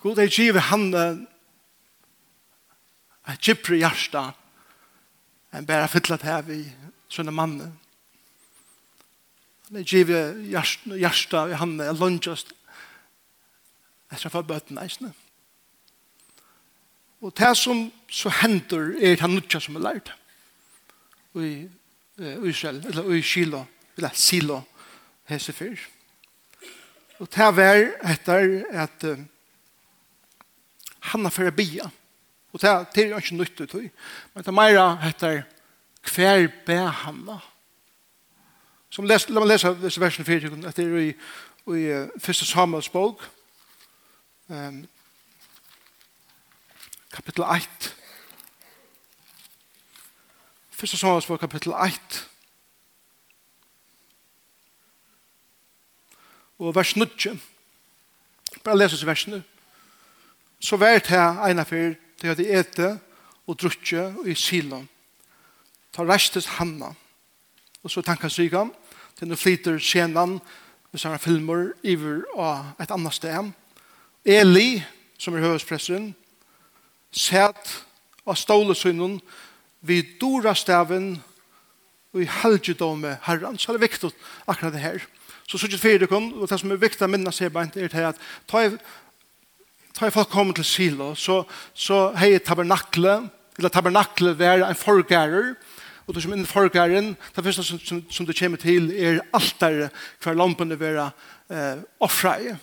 God 0.00 0.18
er 0.18 0.28
givet 0.28 0.62
han 0.62 0.94
et 3.26 3.40
kjipre 3.42 3.76
hjärsta 3.76 4.30
en 5.56 5.66
bæra 5.66 5.88
fytlet 5.90 6.22
her 6.22 6.42
vi 6.46 6.60
sånne 7.08 7.32
mannen. 7.34 7.72
Han 9.66 9.80
er 9.80 9.86
givet 9.88 10.42
hjärsta, 10.46 11.46
i 11.50 11.58
han 11.58 11.80
er 11.80 11.96
lunchast 11.96 12.52
Jeg 14.16 14.22
skal 14.24 14.32
få 14.32 14.40
bøten 14.48 14.78
eisene. 14.80 15.10
Og 17.20 17.32
det 17.36 17.50
som 17.56 17.92
så 18.08 18.30
hender 18.32 18.94
er 18.96 19.18
det 19.20 19.28
nødja 19.28 19.60
som 19.60 19.76
er 19.76 19.84
lært. 19.84 20.14
Og 21.34 21.44
i 21.44 21.68
uh, 22.18 22.48
Israel, 22.48 22.80
eller 22.86 23.12
i 23.12 23.20
Kilo, 23.20 23.64
eller 23.96 24.10
Silo, 24.14 24.60
hese 25.28 25.52
fyr. 25.52 25.76
Og 27.18 27.28
det 27.28 27.50
var 27.56 27.82
etter 28.12 28.64
at 28.72 29.04
uh, 29.04 29.20
han 31.00 31.28
har 31.28 31.30
fyrir 31.30 31.50
bia. 31.50 31.90
Og 32.52 32.60
det, 32.62 32.86
det 32.94 33.04
er 33.04 33.08
jo 33.08 33.20
ikke 33.20 33.36
nytt 33.36 33.60
ut. 33.60 33.74
Men 33.74 34.40
det 34.40 34.48
er 34.48 34.60
meira 34.62 34.88
etter 35.08 35.42
hver 36.08 36.48
be 36.66 36.80
han 37.04 37.24
da. 37.28 37.36
Som 38.88 39.04
les, 39.04 39.28
la 39.28 39.44
meg 39.44 39.58
lese 39.58 40.00
versen 40.00 40.24
4, 40.24 40.56
at 40.64 40.76
det 40.76 40.88
er 40.88 41.00
i, 41.04 41.08
i, 41.68 41.88
uh, 41.92 42.08
første 42.16 42.48
Samuels 42.48 42.88
bok, 42.88 43.28
um, 44.48 44.86
kapittel 47.12 47.44
1. 47.44 47.96
Første 50.70 50.96
Samuelsbok 50.96 51.40
kapittel 51.40 51.72
1. 51.72 52.28
Og 56.58 56.74
vers 56.74 56.96
9. 56.96 57.40
Bare 58.64 58.78
leses 58.78 59.06
versene. 59.06 59.42
Så 60.60 60.76
vært 60.76 61.10
her 61.12 61.42
ene 61.46 61.64
fyr 61.64 61.94
det 62.22 62.32
at 62.32 62.38
de 62.38 62.48
ete 62.48 62.94
og 63.46 63.58
drutje 63.60 64.06
og 64.16 64.28
i 64.28 64.34
silon. 64.34 64.88
Ta 65.92 66.02
restes 66.02 66.46
hanna. 66.56 66.94
Og 67.82 67.90
så 67.90 68.02
tanka 68.02 68.28
sykan 68.28 68.72
til 69.18 69.28
nu 69.28 69.36
flyter 69.36 69.78
sjenan 69.78 70.40
med 70.92 71.00
sånne 71.00 71.20
filmer 71.20 71.70
iver 71.84 72.24
av 72.36 72.74
et 72.80 72.90
annet 72.90 73.14
sted 73.14 73.52
Eli, 74.26 74.82
som 75.22 75.36
er 75.36 75.44
høvespressen, 75.44 76.10
sæt 77.14 77.76
av 78.26 78.34
stålesynnen 78.34 79.20
vid 79.86 80.16
dora 80.20 80.54
staven 80.58 81.12
og 82.10 82.24
i 82.24 82.26
halgjedome 82.40 83.16
herran. 83.28 83.58
Så 83.58 83.76
det 83.76 83.84
viktig 83.84 84.10
akkurat 84.48 84.74
det 84.74 84.82
her. 84.82 85.06
Så 85.46 85.58
så 85.58 85.70
fyrir 85.78 86.02
det 86.02 86.08
kom, 86.10 86.32
og 86.32 86.50
det 86.50 86.58
som 86.58 86.72
er 86.74 86.82
viktig 86.82 87.06
å 87.06 87.10
minne 87.10 87.32
seg 87.32 87.52
beint 87.54 87.76
er 87.78 87.88
til 87.88 88.08
at 88.08 88.18
ta 88.50 88.64
i, 88.66 88.74
ta 89.94 90.08
i 90.08 90.14
folk 90.14 90.28
kommer 90.32 90.56
til 90.58 90.66
Silo, 90.66 91.14
så, 91.14 91.44
så 91.74 92.10
hei 92.18 92.38
tabernakle, 92.42 93.20
eller 93.58 93.70
tabernakle 93.70 94.34
være 94.38 94.66
en 94.66 94.80
forgærer, 94.80 95.54
og 96.06 96.14
det 96.14 96.22
som 96.22 96.34
er 96.34 96.44
forgæren, 96.50 97.14
det 97.36 97.44
første 97.44 97.62
som, 97.62 97.78
som, 97.78 98.02
som 98.10 98.26
det 98.26 98.38
kommer 98.38 98.58
til 98.58 98.90
er 98.90 99.22
altare 99.34 99.88
hver 100.22 100.34
lampene 100.34 100.78
være 100.80 101.10
eh, 101.50 101.78
offreie. 102.02 102.58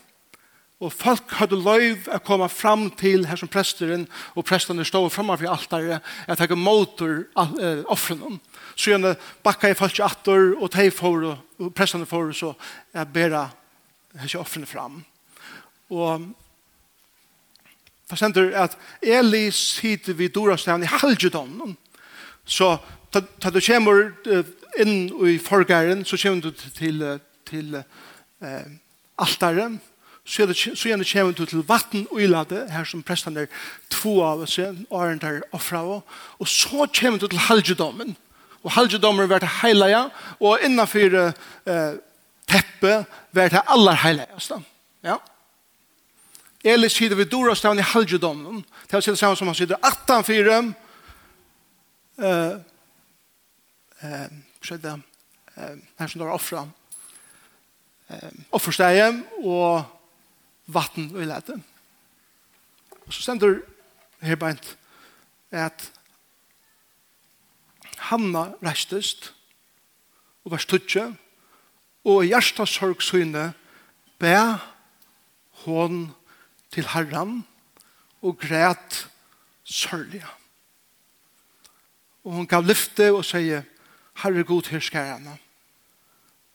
Og 0.83 0.91
folk 0.91 1.31
hadde 1.39 1.55
løyv 1.55 2.09
å 2.11 2.19
komme 2.25 2.49
fram 2.51 2.89
til 2.99 3.23
her 3.29 3.39
som 3.39 3.47
presteren, 3.51 4.03
og 4.35 4.43
prestene 4.47 4.83
stod 4.87 5.07
fremme 5.13 5.37
for 5.39 5.51
altaret, 5.53 6.03
at 6.27 6.43
jeg 6.43 6.59
måter 6.59 7.23
offrene. 7.91 8.39
Så 8.75 8.91
gjerne 8.91 9.15
bakka 9.45 9.71
jeg 9.71 9.79
folk 9.79 9.99
i 9.99 10.03
atter, 10.03 10.49
og 10.57 10.71
de 10.75 10.89
får, 10.91 11.27
og 11.63 11.69
prestene 11.77 12.09
får, 12.09 12.33
så 12.35 12.51
jeg 12.93 13.13
bæra 13.15 13.45
hese 14.19 14.41
offrene 14.41 14.67
fram. 14.67 14.99
Og 15.93 16.27
det 18.09 18.19
sender 18.19 18.51
at 18.65 18.75
Eli 19.01 19.47
sitter 19.55 20.17
vid 20.19 20.35
Dorastein 20.35 20.83
i 20.83 20.91
halvdjødonnen, 20.91 21.77
så 22.45 22.75
da 23.13 23.49
du 23.53 23.61
kommer 23.63 24.11
inn 24.81 25.07
i 25.29 25.37
forgæren, 25.39 26.03
så 26.05 26.17
kommer 26.19 26.41
du 26.41 26.51
til, 26.51 27.03
til 27.47 27.75
eh, 27.77 28.69
altaren, 29.21 29.79
så 30.25 30.43
er 30.43 30.45
det, 30.47 30.57
så 30.57 30.87
gjerne 30.87 31.05
kommer 31.05 31.33
du 31.35 31.45
til 31.45 31.63
vatten 31.67 32.05
og 32.11 32.21
ilade, 32.23 32.63
her 32.71 32.85
som 32.87 33.03
prestene 33.03 33.43
er 33.43 33.63
to 33.91 34.21
av 34.23 34.45
oss, 34.45 34.55
åren 34.89 35.19
der 35.19 35.41
offra, 35.51 35.81
og 35.83 36.47
så 36.47 36.87
kommer 36.87 37.19
du 37.19 37.27
til 37.27 37.39
halgedommen, 37.39 38.15
og 38.63 38.71
halgedommen 38.71 39.31
er 39.31 39.43
til 39.43 39.51
heilige, 39.61 40.03
og 40.39 40.63
innenfor 40.63 41.17
eh, 41.19 41.97
teppet 42.47 43.05
er 43.35 43.49
til 43.51 43.61
aller 43.67 43.99
heilige. 43.99 44.61
Ja. 45.03 45.17
Eller 46.63 46.87
sier 46.87 47.15
vi 47.19 47.25
dora 47.27 47.55
stavn 47.55 47.79
i 47.79 47.83
halgedommen, 47.83 48.61
det 48.87 48.95
er 48.95 49.03
det 49.03 49.19
samme 49.19 49.35
som 49.35 49.51
han 49.51 49.57
sier, 49.59 49.75
18-4, 49.75 50.61
eh, 52.23 52.53
eh, 54.07 54.31
skjedde, 54.63 54.95
eh, 55.57 55.75
her 55.99 56.07
som 56.07 56.21
du 56.21 56.25
har 56.25 56.37
offra, 56.37 56.63
eh, 58.07 58.31
offerstegjen, 58.55 59.25
og 59.43 59.83
vatten 60.67 61.11
og 61.15 61.25
lete. 61.27 61.57
Så 63.09 63.21
stender 63.21 63.59
her 64.23 64.39
beint 64.39 64.77
at 65.51 65.91
Hanna 68.09 68.51
restest 68.63 69.33
og 70.43 70.55
var 70.55 70.63
stutje 70.63 71.05
og 72.03 72.23
i 72.23 72.31
hjertas 72.31 72.75
sorgsyne 72.75 73.51
be 74.19 74.35
hon 75.63 76.11
til 76.73 76.87
herran 76.91 77.43
og 78.23 78.39
græt 78.39 79.07
sørlige. 79.63 80.27
Og 82.23 82.31
hun 82.31 82.47
gav 82.47 82.63
lyfte 82.63 83.11
og 83.13 83.25
sier, 83.27 83.63
Herre 84.23 84.43
god, 84.43 84.69
her 84.71 84.79
skal 84.79 85.07
jeg 85.07 85.17
henne 85.17 85.37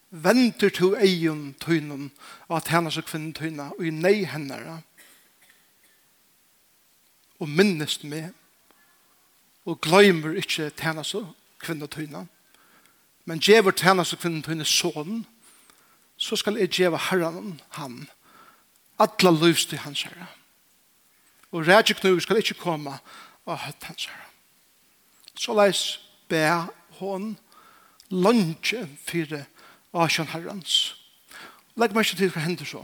venter 0.09 0.69
to 0.73 0.95
eion 0.97 1.53
tøynen 1.61 2.09
og 2.47 2.57
at 2.57 2.71
henne 2.73 2.89
og 2.89 3.05
kvinnen 3.05 3.33
tøyna 3.33 3.69
og 3.77 3.85
i 3.85 3.93
nei 3.93 4.25
hennara. 4.25 4.81
Og 7.39 7.49
minnest 7.49 8.03
meg 8.03 8.33
og 9.65 9.81
gløymer 9.81 10.37
ikkje 10.41 10.71
henne 10.81 11.05
og 11.05 11.33
kvinnen 11.61 11.87
tøyna. 11.87 12.25
Men 13.25 13.39
djever 13.39 13.75
henne 13.83 14.03
og 14.03 14.21
kvinnen 14.21 14.43
tøyna 14.43 14.65
sånn 14.65 15.25
så 16.19 16.35
skal 16.35 16.59
jeg 16.59 16.73
djeva 16.75 16.99
herren 17.09 17.61
han 17.77 18.09
atla 18.99 19.31
løs 19.31 19.65
til 19.65 19.79
hans 19.85 20.03
herre 20.03 20.27
og 21.51 21.63
rædje 21.67 21.95
knu 21.97 22.19
skal 22.19 22.41
ikkje 22.41 22.59
komme 22.59 22.97
og 23.47 23.61
høtt 23.63 23.87
hans 23.87 24.09
herre 24.11 24.27
så 25.39 25.55
leis 25.55 25.83
be 26.29 26.43
hon 26.99 27.31
lunge 28.11 28.83
fyrir 29.07 29.47
av 29.93 30.09
kjønn 30.11 30.31
herrens. 30.33 30.77
Legg 31.79 31.93
meg 31.95 32.05
ikke 32.05 32.19
til 32.19 32.33
hva 32.33 32.43
hender 32.43 32.67
så. 32.67 32.83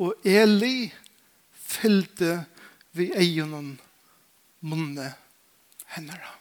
Og 0.00 0.26
Eli 0.26 0.90
fyllte 1.52 2.42
vi 2.96 3.10
eionen 3.16 3.74
munne 4.64 5.12
hennara. 5.94 6.38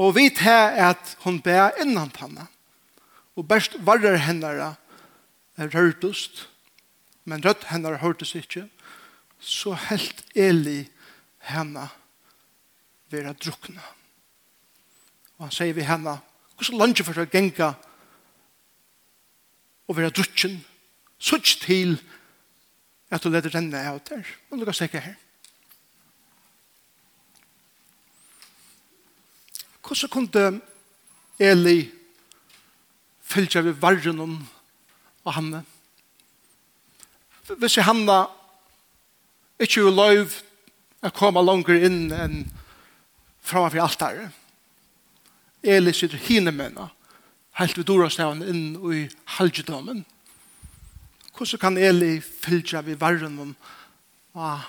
Og 0.00 0.14
vi 0.16 0.28
tar 0.32 0.76
at 0.90 1.16
hun 1.24 1.40
bæ 1.42 1.82
innan 1.82 2.12
panna. 2.14 2.46
Og 3.36 3.48
best 3.48 3.76
varrer 3.84 4.20
hennara 4.22 4.74
rørtust. 5.58 6.46
Men 7.24 7.44
rødt 7.44 7.68
hennara 7.70 8.00
hørtes 8.00 8.34
ikke. 8.34 8.68
Så 9.40 9.74
helt 9.88 10.24
Eli 10.34 10.86
henne 11.50 11.88
vera 13.10 13.32
drukne. 13.32 13.82
Og 15.38 15.48
han 15.48 15.54
sier 15.54 15.74
vi 15.74 15.84
henne, 15.88 16.18
hvordan 16.56 16.78
landet 16.80 17.06
for 17.06 17.20
å 17.20 17.28
genga 17.28 17.72
henne 17.72 17.89
og 19.90 19.96
være 19.98 20.12
drutjen, 20.14 20.60
sutt 21.18 21.56
til 21.64 21.96
at 23.10 23.24
du 23.24 23.28
leder 23.32 23.50
denne 23.50 23.80
av 23.90 23.98
der. 24.06 24.22
Og 24.50 24.60
lukka 24.60 24.76
stekke 24.76 25.02
her. 25.02 25.16
Hvordan 29.82 30.12
kunne 30.14 30.60
Eli 31.40 31.90
fylgja 33.26 33.64
ved 33.66 33.80
varren 33.82 34.22
om 34.22 34.36
og 35.24 35.34
hanne? 35.34 35.64
Hvis 37.58 37.76
jeg 37.76 37.88
hanne 37.88 38.20
ikke 39.58 39.82
jo 39.82 39.90
lov 39.90 40.38
å 41.02 41.10
komme 41.10 41.42
langer 41.42 41.82
inn 41.88 42.12
enn 42.14 42.44
framfor 43.42 43.82
alt 43.82 43.98
der. 44.00 44.30
Eli 45.66 45.92
sitter 45.96 46.20
hine 46.30 46.54
med 46.54 46.78
helt 47.60 47.76
vi 47.76 47.84
dorastaven 47.84 48.42
inn 48.42 48.64
i 48.92 49.04
halvdamen. 49.36 50.04
Hvordan 51.36 51.60
kan 51.60 51.78
Eli 51.78 52.20
fylgja 52.20 52.80
vi 52.84 52.96
varren 53.00 53.38
om 53.38 53.54
ah, 54.34 54.64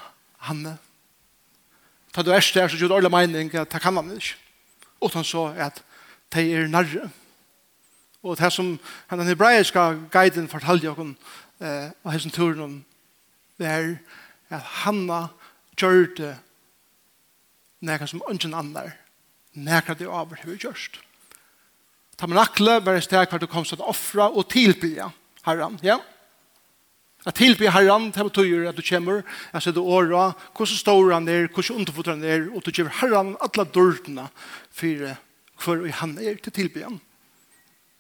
hanne? 0.48 0.78
Ta 2.12 2.24
du 2.24 2.32
erst 2.36 2.56
der, 2.56 2.68
så 2.68 2.78
gjør 2.78 2.92
du 2.92 2.96
alle 3.00 3.12
mening 3.12 3.54
at 3.56 3.72
det 3.72 3.82
kan 3.82 3.96
han 3.96 4.12
ikke. 4.12 4.36
Utan 5.02 5.24
så 5.24 5.48
at 5.56 5.84
det 6.34 6.46
er 6.54 6.68
nærre. 6.68 7.10
Og 8.24 8.38
det 8.38 8.54
som 8.54 8.80
den 9.10 9.28
hebraiska 9.28 9.94
guiden 10.12 10.50
fortalte 10.50 10.92
oss 10.92 11.16
eh, 11.62 11.90
og 12.04 12.12
hessen 12.12 12.32
turen 12.32 12.62
om 12.62 12.76
det 13.58 13.68
er 13.68 13.96
at 14.50 14.62
hanna 14.84 15.28
gjør 15.80 16.36
nekka 17.82 18.06
som 18.06 18.22
ungen 18.28 18.54
annar 18.54 18.92
nekka 19.56 19.94
det 19.94 20.08
over 20.08 20.36
hva 20.36 20.52
vi 20.52 20.60
gjørst. 20.60 21.00
Tamanakle 22.20 22.80
var 22.86 22.98
det 22.98 23.06
steg 23.06 23.30
hver 23.30 23.42
du 23.42 23.48
kom 23.50 23.66
til 23.66 23.82
å 23.82 23.92
offre 23.92 24.28
og 24.30 24.50
tilbya 24.52 25.10
herren. 25.48 25.78
Ja? 25.86 26.00
At 27.26 27.38
tilbya 27.38 27.74
herren, 27.76 28.10
det 28.14 28.26
betyr 28.26 28.70
at 28.70 28.78
du 28.78 28.82
kommer, 28.86 29.22
jeg 29.54 29.62
ser 29.62 29.76
du 29.78 29.84
åra, 29.84 30.32
hvordan 30.58 30.78
står 30.80 31.12
han 31.14 31.30
er, 31.30 31.50
hvordan 31.54 31.84
underfotter 31.84 32.16
han 32.16 32.26
er, 32.26 32.48
og 32.50 32.66
du 32.66 32.72
kommer 32.74 32.98
herren 33.02 33.36
alle 33.46 33.68
dørtene 33.78 34.28
for 34.74 35.12
hver 35.62 35.84
og 35.86 36.00
han 36.00 36.18
er 36.18 36.40
til 36.42 36.56
tilbya. 36.56 36.90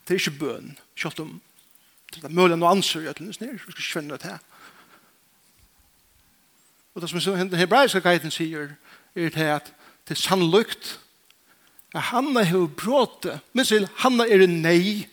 Det 0.08 0.15
er 0.15 0.21
ikke 0.24 0.39
bøn, 0.39 0.71
kjøtt 0.97 1.21
om. 1.21 1.36
Det 2.12 2.24
er 2.26 2.34
mulig 2.34 2.58
noe 2.58 2.74
ansør, 2.74 3.06
jeg 3.06 3.15
til 3.15 3.30
nysnir, 3.30 3.54
vi 3.54 3.62
skal 3.62 4.02
ikke 4.02 4.15
det 4.15 4.21
til. 4.26 4.39
Og 6.91 7.02
det 7.02 7.10
som 7.10 7.38
den 7.38 7.60
hebraiske 7.62 8.02
guiden 8.04 8.34
sier, 8.34 8.74
er 9.15 9.30
det 9.30 9.47
at 9.47 9.71
det 10.08 10.17
er 10.17 10.19
sannlykt, 10.19 10.97
at 11.93 12.01
Hanna 12.01 12.43
har 12.43 12.67
bråte. 12.67 13.39
Men 13.54 13.67
sier 13.67 13.88
Hanna 14.04 14.27
er 14.27 14.45
en 14.45 14.62
nei. 14.63 15.08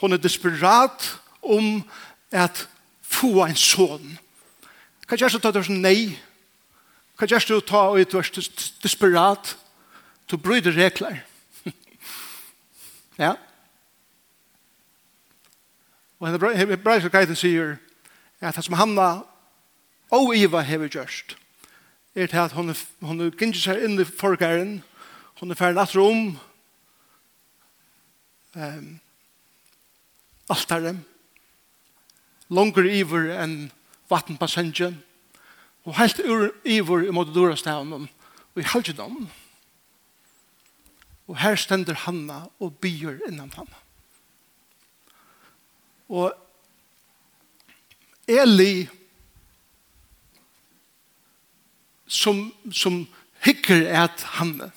Hun 0.00 0.12
er 0.12 0.20
desperat 0.20 1.12
om 1.42 1.84
at 2.34 2.66
få 3.06 3.46
en 3.46 3.56
son. 3.56 4.16
Hva 5.06 5.18
gjør 5.18 5.36
du 5.36 5.42
ta 5.42 5.52
det 5.54 5.64
som 5.68 5.78
nei? 5.80 6.16
Hva 7.16 7.28
gjør 7.30 7.46
du 7.48 7.60
ta 7.64 7.86
og 7.92 8.02
du 8.10 8.18
er 8.18 8.30
desperat? 8.82 9.54
Du 10.26 10.36
bryter 10.36 10.74
regler. 10.74 11.22
ja. 13.24 13.36
Og 16.18 16.28
henne 16.28 16.74
hebraiske 16.74 17.12
guiden 17.12 17.38
sier 17.38 17.76
at 18.40 18.56
det 18.56 18.64
som 18.66 18.74
Hanna 18.76 19.22
og 20.10 20.34
Iva 20.36 20.60
hever 20.66 20.90
gjørst 20.90 21.36
er 22.16 22.26
til 22.26 22.40
at 22.40 22.52
hun, 22.56 22.72
hun 23.04 23.30
gynner 23.36 23.60
seg 23.60 23.82
inn 23.84 24.00
i 24.00 24.04
forgæren 24.08 24.78
og 24.80 24.95
Hun 25.40 25.52
er 25.52 25.58
ferdig 25.58 25.76
natt 25.76 25.94
rom 25.96 26.30
um, 28.56 28.86
altaren, 30.48 31.02
langer 32.48 32.88
iver 32.88 33.32
enn 33.36 33.56
vattenpassengen, 34.08 35.00
og 35.86 35.98
helt 35.98 36.22
ur, 36.24 36.48
iver 36.64 37.04
i 37.06 37.14
måte 37.14 37.34
dørastavnen 37.34 38.08
og 38.08 38.62
i 38.62 38.66
halvdømmen. 38.66 39.28
Og 41.26 41.38
her 41.42 41.58
stender 41.58 41.98
Hanna 42.06 42.46
og 42.62 42.78
byr 42.80 43.18
innan 43.28 43.52
Hanna. 43.54 43.82
Og 46.08 46.32
Eli 48.30 48.86
som, 52.06 52.48
som 52.70 53.02
hikker 53.44 53.86
et 53.90 54.26
Hanne, 54.38 54.70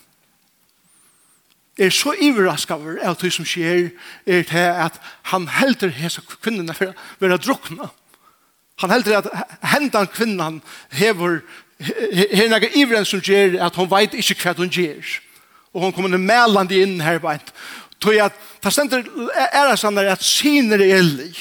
er 1.79 1.93
så 1.95 2.13
iverrask 2.13 2.71
av 2.71 3.17
det 3.21 3.31
som 3.33 3.47
skjer, 3.47 3.89
er 4.27 4.43
det 4.49 4.67
at 4.87 4.99
han 5.31 5.47
helder 5.59 5.93
hese 5.95 6.21
kvinnerne 6.27 6.75
for 6.75 6.91
å 6.91 7.23
være 7.23 7.39
drukna. 7.41 7.89
Han 8.83 8.93
helder 8.93 9.19
at 9.19 9.29
hendan 9.73 10.07
kvinnan 10.11 10.61
hever 10.95 11.41
her 11.79 12.49
nega 12.51 12.67
ivren 12.75 13.07
som 13.07 13.21
gjør 13.23 13.59
at 13.63 13.77
hon 13.79 13.89
veit 13.91 14.15
ikke 14.17 14.35
hva 14.41 14.55
hun 14.57 14.71
gjør. 14.71 15.13
Og 15.73 15.85
hon 15.85 15.93
kommer 15.95 16.17
melande 16.19 16.79
inn 16.81 16.99
her 17.03 17.21
beint. 17.23 17.53
Tog 17.99 18.17
at 18.19 18.35
det 18.63 18.73
stender 18.73 19.07
sånn 19.79 19.99
at 20.01 20.23
syner 20.23 20.81
er 20.83 20.99
ellig. 20.99 21.33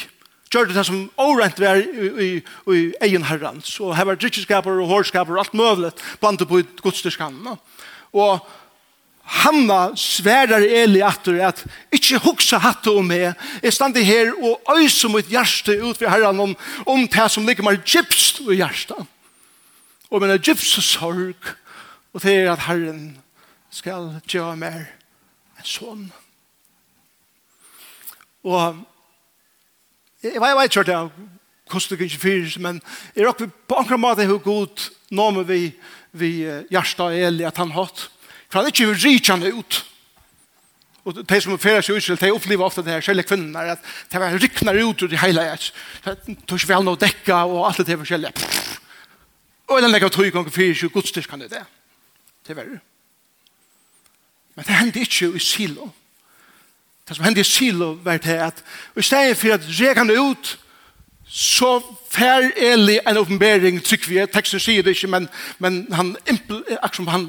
Gjør 0.49 0.71
det 0.73 0.85
som 0.87 1.09
årent 1.21 1.59
var 1.61 1.81
i, 1.81 2.09
i, 2.09 2.29
i 2.73 2.85
egen 3.09 3.27
herrens. 3.29 3.75
Og 3.85 3.95
her 3.97 4.09
var 4.09 4.19
drikkeskapere 4.19 4.83
og 4.83 4.91
hårskaper 4.91 5.37
og 5.37 5.43
alt 5.43 5.59
møvlet 5.59 6.07
blant 6.23 6.43
på 6.49 6.63
godstyrskannene. 6.83 7.59
Og 8.17 8.41
Hanna 9.29 9.93
sverar 9.99 10.65
Eli 10.65 11.03
atur 11.05 11.37
at 11.45 11.61
ikkje 11.93 12.21
hugsa 12.25 12.61
hattu 12.65 12.95
om 12.97 13.09
meg. 13.11 13.37
Jeg 13.63 13.77
standi 13.77 14.03
her 14.07 14.33
og 14.41 14.65
øysa 14.73 15.11
mitt 15.13 15.29
hjerte 15.29 15.77
ut 15.83 16.01
ved 16.01 16.09
herran 16.09 16.41
om, 16.41 16.57
om 16.87 17.05
det 17.05 17.31
som 17.31 17.47
ligger 17.47 17.67
meg 17.67 17.85
gypst 17.85 18.41
i 18.47 18.57
hjertet. 18.63 19.05
Og 20.09 20.23
min 20.25 20.33
gypst 20.41 20.81
sorg 20.81 21.53
og 22.13 22.23
det 22.25 22.35
er 22.35 22.53
at 22.53 22.65
herren 22.67 23.19
skal 23.71 24.15
gjøre 24.27 24.57
meg 24.59 24.87
en 25.59 25.67
sånn. 25.69 26.07
Og 28.49 28.81
jeg 30.25 30.41
vet 30.41 30.71
ikke 30.71 30.83
hva 30.83 30.87
det 30.89 30.97
er 30.97 31.11
kostet 31.69 32.01
ikke 32.01 32.23
fyrt, 32.23 32.57
men 32.65 32.81
jeg 33.15 33.29
råkker 33.29 33.51
på 33.69 33.77
anker 33.79 34.01
måte 34.01 34.27
hvor 34.27 34.41
god 34.43 34.89
nå 35.15 35.29
med 35.37 35.51
vi, 35.51 35.61
vi 36.17 36.33
hjertet 36.73 37.19
Eli 37.21 37.45
at 37.47 37.61
han 37.61 37.75
hatt. 37.77 38.09
For 38.49 38.59
han 38.59 38.69
er 38.69 38.73
ikke 38.73 38.97
rikjende 38.97 39.53
ut. 39.55 39.85
Og 41.09 41.23
de 41.29 41.41
som 41.41 41.57
fører 41.61 41.85
seg 41.85 41.97
utskilt, 41.97 42.21
de 42.21 42.33
opplever 42.35 42.65
ofte 42.65 42.83
det 42.85 42.93
her, 42.93 43.05
selv 43.05 43.25
kvinner, 43.25 43.75
at 43.77 43.85
de 44.13 44.21
var 44.21 44.35
ryknar 44.37 44.77
ut 44.77 45.03
ur 45.03 45.09
det 45.09 45.21
hele, 45.23 45.45
at 45.51 46.27
de 46.27 46.37
tog 46.49 46.65
vel 46.69 46.85
noe 46.85 47.01
dekka 47.01 47.45
og 47.49 47.65
alt 47.69 47.81
det 47.87 47.97
forskjellige. 48.01 48.49
Og 49.69 49.83
den 49.83 49.93
legger 49.93 50.13
tog 50.13 50.29
ganger 50.33 50.53
fyrir 50.53 50.77
seg 50.77 50.93
godstyrs 50.93 51.29
kan 51.29 51.41
det 51.41 51.51
det. 51.53 51.65
Det 52.45 52.53
er 52.53 52.61
verre. 52.61 52.81
Men 54.57 54.67
det 54.67 54.77
hendte 54.77 55.01
ikke 55.01 55.31
i 55.37 55.41
silo. 55.41 55.91
Det 57.09 57.17
som 57.17 57.25
hendte 57.25 57.45
i 57.45 57.49
silo 57.49 57.93
var 58.05 58.21
det 58.21 58.37
at 58.51 58.65
i 58.97 59.03
stedet 59.03 59.37
for 59.37 59.55
at 59.55 59.69
rekan 59.81 60.11
ut, 60.11 60.59
så 61.29 61.79
fær 62.11 62.51
Eli 62.57 62.99
en 63.07 63.21
oppenbering, 63.21 63.81
trykker 63.85 64.09
vi, 64.09 64.21
teksten 64.33 64.61
sier 64.61 64.83
det 64.83 64.97
ikke, 64.97 65.11
men, 65.13 65.29
men 65.59 65.83
han, 65.93 66.15
akkurat 66.27 66.97
som 66.97 67.11
han 67.13 67.29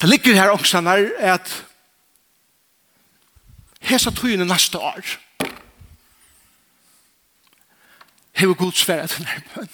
Det 0.00 0.08
ligger 0.08 0.34
her 0.34 0.50
også 0.50 0.78
er 0.78 1.10
at 1.34 1.64
hesa 3.80 4.10
tøyene 4.10 4.44
neste 4.44 4.78
år 4.78 5.16
hever 8.36 8.54
god 8.54 8.72
sværet 8.72 9.10
til 9.10 9.24
bønn. 9.54 9.70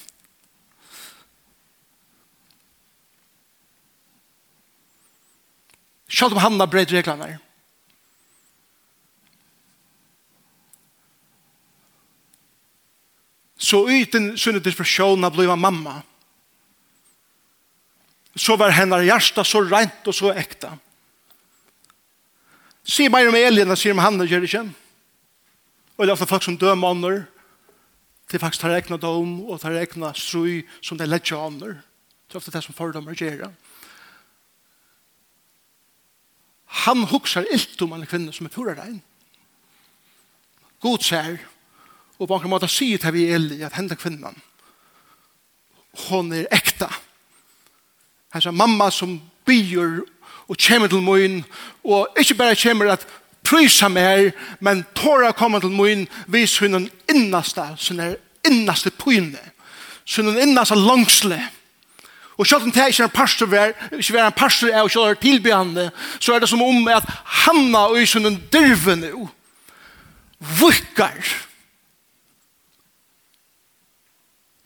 Selv 6.13 6.37
om 6.37 6.39
han 6.39 6.61
har 6.61 6.67
bredt 6.67 6.93
reglene 6.93 7.27
her. 7.27 7.39
Så 13.57 13.85
uten 13.87 14.37
sunnet 14.39 14.65
dispersjonen 14.65 15.25
av 15.25 15.35
han 15.35 15.57
mamma. 15.57 15.93
Mamma 15.93 16.12
så 18.35 18.57
var 18.57 18.71
hennar 18.71 19.03
hjärsta 19.03 19.45
så 19.45 19.63
rent 19.63 20.07
och 20.07 20.15
så 20.15 20.33
äkta. 20.33 20.79
Se 22.85 23.09
mig 23.09 23.29
om 23.29 23.35
Elina, 23.35 23.77
sier 23.77 23.93
om 23.93 23.99
han 23.99 24.21
och 24.21 24.27
Jerikjen. 24.27 24.75
Og 25.97 26.07
det 26.07 26.11
er 26.11 26.17
ofte 26.17 26.27
folk 26.27 26.43
som 26.43 26.57
dømer 26.59 26.89
ånder. 26.89 27.19
Det 28.27 28.39
er 28.39 28.43
faktisk 28.43 28.65
tar 28.65 28.75
egna 28.75 28.97
dom 28.97 29.43
og 29.45 29.61
tar 29.61 29.77
egna 29.77 30.15
strøy 30.17 30.65
som 30.81 30.99
det 30.99 31.05
er 31.05 31.13
lett 31.13 31.33
ånder. 31.37 31.83
Det 32.27 32.35
er 32.35 32.41
ofte 32.41 32.55
det 32.55 32.65
som 32.65 32.75
fordommer 32.75 33.15
gjør. 33.15 33.53
Han 36.89 37.05
huksar 37.05 37.47
ilt 37.53 37.83
om 37.85 37.93
en 37.93 38.07
kvinne 38.09 38.33
som 38.33 38.49
er 38.49 38.55
pura 38.55 38.75
rein. 38.75 39.03
God 40.81 41.05
ser 41.05 41.45
og 42.19 42.29
på 42.29 42.41
en 42.41 42.51
måte 42.51 42.71
sier 42.71 42.99
til 42.99 43.15
vi 43.15 43.29
Eli 43.35 43.61
at 43.63 43.77
henne 43.77 43.99
kvinnan 43.99 44.41
hon 46.09 46.33
er 46.33 46.47
ekta. 46.49 46.89
Hon 46.89 46.89
er 46.89 46.89
ekta 46.89 47.12
hans 48.33 48.49
mamma 48.53 48.91
som 48.91 49.21
byr 49.47 50.01
og 50.49 50.57
kommer 50.69 50.89
til 50.89 51.03
møyen, 51.03 51.45
og 51.85 52.09
ikke 52.19 52.35
bare 52.35 52.57
kommer 52.57 52.93
at 52.93 53.07
prysa 53.45 53.89
mer, 53.89 54.31
men 54.61 54.85
tåra 54.95 55.33
kommer 55.33 55.61
til 55.61 55.71
møyen, 55.71 56.09
vis 56.27 56.59
hun 56.59 56.75
den 56.75 56.91
innaste, 57.09 57.63
sin 57.77 58.01
er 58.01 58.15
innaste 58.49 58.91
pyne, 58.91 59.39
sin 60.05 60.29
er 60.29 60.41
innaste 60.43 60.75
langsle. 60.75 61.41
Og 62.37 62.47
selv 62.47 62.63
om 62.63 62.73
det 62.73 62.87
ikke 62.89 63.03
er 63.03 63.07
en 63.07 63.11
pastor, 63.11 63.47
ikke 63.93 64.19
er 64.19 64.27
en 64.27 64.33
pastor 64.33 64.69
er, 64.69 64.81
og 64.83 64.91
selv 64.91 65.03
er 65.03 65.91
så 66.21 66.35
er 66.35 66.39
det 66.39 66.49
som 66.49 66.63
om 66.63 66.89
at 66.89 67.05
hanna 67.25 67.79
og 67.79 68.03
i 68.03 68.07
sin 68.07 68.43
dyrve 68.53 68.97
nu, 68.97 69.29
vukkar, 70.61 71.21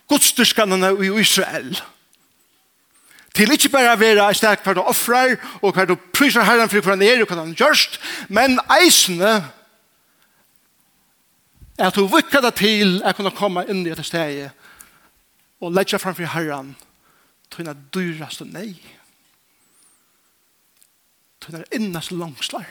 godstyrskanene 0.08 1.06
i 1.06 1.20
Israel, 1.20 1.80
og 1.80 1.95
til 3.36 3.52
ikke 3.52 3.68
bare 3.68 3.98
være 4.00 4.30
et 4.30 4.38
sted 4.38 4.64
hver 4.64 4.78
du 4.78 4.80
offrer, 4.80 5.36
og 5.62 5.74
hver 5.74 5.88
du 5.88 5.96
priser 6.14 6.44
herren 6.44 6.70
for 6.72 6.80
hvordan 6.80 7.02
han 7.04 7.08
er, 7.08 7.22
og 7.22 7.28
hva 7.28 7.42
han 7.42 7.54
gjørst, 7.56 8.00
men 8.28 8.58
eisene 8.80 9.34
er 11.76 11.90
at 11.90 11.96
du 11.96 12.06
vikker 12.08 12.40
deg 12.40 12.56
til 12.56 12.96
å 13.04 13.12
kunne 13.16 13.34
komme 13.36 13.66
inn 13.68 13.84
i 13.84 13.90
dette 13.90 14.06
stedet 14.06 14.50
og 15.60 15.72
legge 15.72 16.00
framfor 16.00 16.32
herren 16.32 16.74
til 17.52 17.68
den 17.68 17.84
dyraste 17.94 18.44
nei. 18.48 18.70
Til 21.40 21.58
den 21.58 21.64
innaste 21.72 22.16
langslar. 22.16 22.66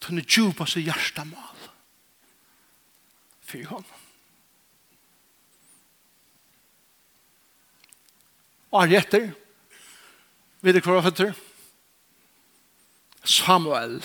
Til 0.00 0.16
den 0.16 0.26
djupaste 0.26 0.80
hjertemål. 0.80 1.68
Fyre 3.44 3.70
honom. 3.74 4.00
Og 8.74 8.82
han 8.82 8.90
gjetter. 8.90 9.30
vet 10.64 10.74
du 10.82 10.90
hva 10.90 11.02
han? 11.04 11.34
Samuel. 13.24 14.00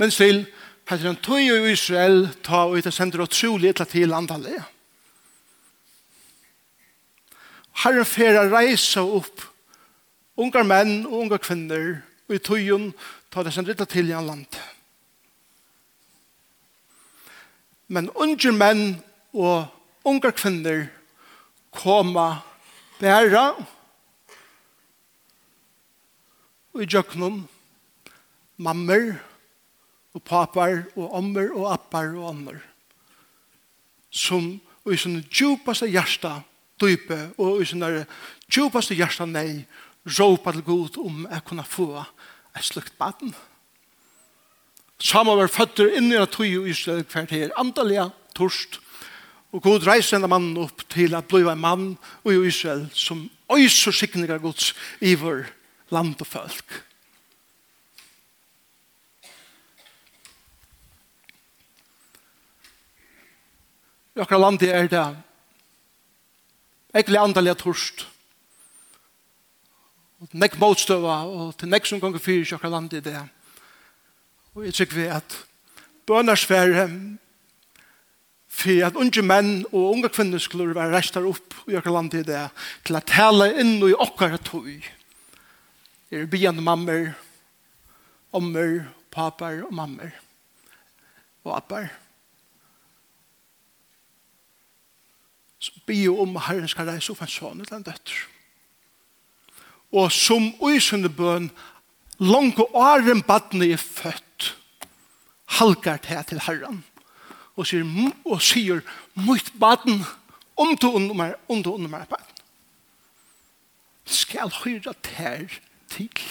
Men 0.00 0.10
still, 0.10 0.46
heter 0.88 1.06
han 1.06 1.18
tog 1.20 1.38
i 1.38 1.72
Israel, 1.72 2.30
ta 2.42 2.64
og 2.66 2.78
ut 2.78 2.88
og 2.88 2.94
sender 2.96 3.22
og 3.22 3.30
trolig 3.30 3.70
etter 3.70 3.84
til 3.90 4.14
antallet. 4.16 4.64
Herren 7.82 8.08
fer 8.08 8.38
å 8.40 8.48
reise 8.50 9.02
opp 9.04 9.44
unge 10.40 10.64
menn 10.64 11.02
og 11.06 11.26
unge 11.26 11.38
kvinner 11.42 11.86
og 12.28 12.36
i 12.36 12.40
tøyun 12.40 12.90
ta 13.32 13.44
det 13.44 13.52
sender 13.52 13.76
til 13.88 14.12
i. 14.12 14.56
Men 17.92 18.08
unge 18.16 18.52
menn 18.56 18.86
og 19.36 19.68
unge 20.08 20.32
kvinner 20.36 20.86
koma 21.76 22.42
bæra 23.02 23.46
og 26.72 26.82
i 26.82 26.86
djøknum 26.86 27.40
mammer 28.62 29.16
og 30.14 30.22
papar 30.22 30.84
og 30.94 31.16
ommer 31.18 31.50
og 31.50 31.72
appar 31.72 32.12
og 32.14 32.28
ommer 32.30 32.60
som 34.12 34.54
og 34.84 34.94
i 34.94 35.00
sånne 35.00 35.24
djupaste 35.26 35.88
hjärsta 35.90 36.36
dype 36.82 37.18
og 37.42 37.62
i 37.62 37.66
sånne 37.66 38.04
djupaste 38.46 38.94
hjärsta 38.94 39.26
nei 39.26 39.64
råpa 40.06 40.54
til 40.54 40.66
god 40.66 41.00
om 41.02 41.24
jeg 41.26 41.46
kunne 41.48 41.66
få 41.66 41.88
et 42.02 42.66
slukt 42.66 42.94
baden 42.98 43.34
Samme 45.02 45.34
var 45.34 45.50
føtter 45.50 45.96
inn 45.98 46.12
i 46.12 46.14
en 46.14 46.28
tog 46.30 46.46
i 46.46 46.70
Israel 46.70 47.00
kvarter, 47.02 47.50
antallia, 47.58 48.04
torst, 48.38 48.78
Og 49.52 49.60
god 49.60 49.84
reiser 49.84 50.16
denne 50.16 50.30
mannen 50.32 50.56
opp 50.62 50.84
til 50.92 51.12
at 51.14 51.28
bli 51.28 51.44
en 51.44 51.60
mann 51.60 51.88
og 52.24 52.32
i 52.32 52.40
Israel 52.48 52.86
som 52.96 53.26
øyser 53.52 53.92
sikninger 53.92 54.40
gods 54.40 54.72
i 55.00 55.12
vår 55.14 55.44
land 55.92 56.16
og 56.20 56.26
folk. 56.26 56.78
I 64.16 64.20
akkurat 64.20 64.40
landet 64.40 64.72
er 64.72 64.88
det 64.88 65.04
egentlig 66.94 67.20
andalig 67.20 67.56
torst. 67.60 68.06
Og 70.20 70.32
nekk 70.36 70.58
motstøva 70.60 71.22
og 71.28 71.54
til 71.58 71.68
nekk 71.72 71.88
som 71.88 72.00
ganger 72.00 72.20
fyrer 72.20 72.44
i 72.44 72.56
akkurat 72.56 72.76
landet 72.76 73.00
er 73.00 73.06
det. 73.08 73.22
Og 74.54 74.64
jeg 74.64 74.76
tykker 74.80 74.96
vi 74.96 75.06
at 75.12 75.36
bønnersfære 76.08 76.88
for 78.52 78.84
at 78.84 78.98
unge 79.00 79.22
menn 79.24 79.62
og 79.72 79.94
unge 79.94 80.10
kvinner 80.12 80.40
skulle 80.42 80.74
være 80.76 80.92
restet 80.92 81.24
opp 81.24 81.56
i 81.70 81.76
åker 81.78 81.94
land 81.94 82.12
i 82.18 82.24
det, 82.26 82.44
til 82.84 82.98
å 82.98 83.04
tale 83.08 83.48
inn 83.62 83.78
i 83.80 83.94
åker 83.96 84.36
tog. 84.44 84.68
Er 86.12 86.28
byen 86.28 86.60
mammer, 86.62 87.14
ommer, 88.36 88.84
papar 89.12 89.62
og 89.64 89.72
mammer, 89.74 90.12
og 91.46 91.56
appar. 91.56 91.88
Så 95.62 95.72
byer 95.86 96.20
om 96.20 96.36
at 96.36 96.48
herren 96.50 96.68
skal 96.68 96.90
reise 96.90 97.14
opp 97.14 97.24
en 97.24 97.32
sånn 97.32 97.64
eller 97.64 97.78
en 97.78 97.88
døtter. 97.88 98.22
Og 99.92 100.12
som 100.12 100.50
øysende 100.64 101.08
bøn, 101.12 101.50
langt 102.20 102.60
og 102.60 102.76
åren 102.76 103.24
badne 103.24 103.72
er 103.72 103.80
født, 103.80 104.52
halkar 105.58 106.00
til 106.04 106.20
til 106.28 106.40
herren 106.48 106.82
og 107.56 107.68
sier, 107.68 107.84
og 108.24 108.42
sier 108.42 108.82
mot 109.14 109.52
baden, 109.60 110.04
om 110.56 110.76
du 110.76 110.88
under 110.90 111.16
meg, 111.16 111.34
om 111.48 111.62
du 111.62 111.72
under 111.72 111.90
meg 111.90 112.06
baden. 112.10 112.40
Skal 114.04 114.50
høyre 114.62 114.94
tær 115.04 115.60
til. 115.92 116.24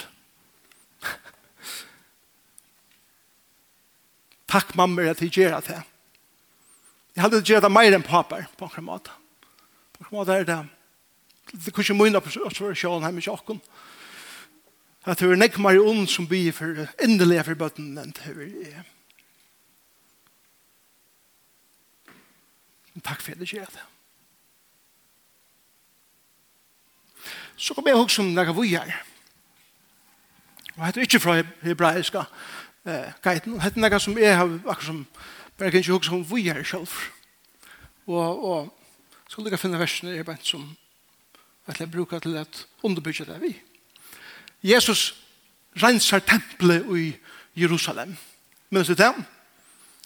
Takk 4.52 4.76
mamma 4.76 5.08
at 5.14 5.22
jeg 5.24 5.32
gjør 5.32 5.62
det. 5.64 5.80
Jeg 7.16 7.24
hadde 7.24 7.42
gjør 7.48 7.64
det 7.64 7.72
mer 7.72 7.96
enn 7.96 8.04
papper 8.04 8.48
på 8.60 8.68
en 8.78 8.88
måte. 8.88 9.14
På 9.96 10.04
en 10.06 10.16
måte 10.18 10.36
er 10.36 10.48
det 10.48 10.62
det 11.52 11.68
er 11.68 11.82
ikke 11.84 11.98
mye 12.00 12.16
observasjon 12.16 13.04
her 13.04 13.12
med 13.12 13.26
sjokken. 13.26 13.58
At 15.04 15.20
det 15.20 15.28
er 15.28 15.40
nekk 15.40 15.58
mer 15.60 15.80
ond 15.82 16.06
som 16.08 16.28
blir 16.30 16.54
for 16.56 16.86
endelig 17.02 17.42
for 17.48 17.60
bøtten 17.60 17.98
enn 18.00 18.14
det 18.16 18.32
er 18.32 18.86
Men 22.94 23.02
takk 23.02 23.22
for 23.22 23.32
at 23.32 23.40
jeg 23.40 23.48
gjør 23.48 23.66
det. 23.66 23.86
Så 27.56 27.74
kom 27.74 27.88
jeg 27.88 27.96
også 27.96 28.22
om 28.22 28.34
når 28.34 28.44
jeg 28.50 28.56
var 28.56 28.64
her. 28.64 29.04
Og 30.76 30.88
er 30.88 31.02
ikke 31.02 31.20
fra 31.20 31.42
hebraiska 31.62 32.24
eh, 32.86 33.12
guiden. 33.22 33.60
er 33.62 33.76
noe 33.78 34.00
som 34.00 34.18
jeg 34.18 34.38
har 34.38 34.50
akkurat 34.66 34.86
som 34.86 35.06
men 35.62 35.68
jeg 35.68 35.72
kan 35.72 35.80
ikke 35.80 35.94
huske 35.94 36.16
om 36.16 36.24
vi 36.26 36.48
er 36.50 36.64
selv. 36.66 36.90
Og, 38.08 38.46
og 38.46 38.78
så 39.30 39.44
lykke 39.44 39.54
jeg 39.54 39.62
finne 39.62 39.78
versene 39.78 40.16
i 40.18 40.24
bant 40.26 40.48
som 40.48 40.64
at 41.70 41.78
jeg 41.78 41.92
bruker 41.92 42.20
til 42.20 42.40
at 42.42 42.64
underbygge 42.82 43.28
det 43.30 43.38
vi. 43.44 43.52
Jesus 44.64 45.12
renser 45.84 46.20
tempelet 46.26 46.90
i 46.98 47.14
Jerusalem. 47.62 48.18
Minnes 48.72 48.88
du 48.88 48.98
det? 48.98 49.12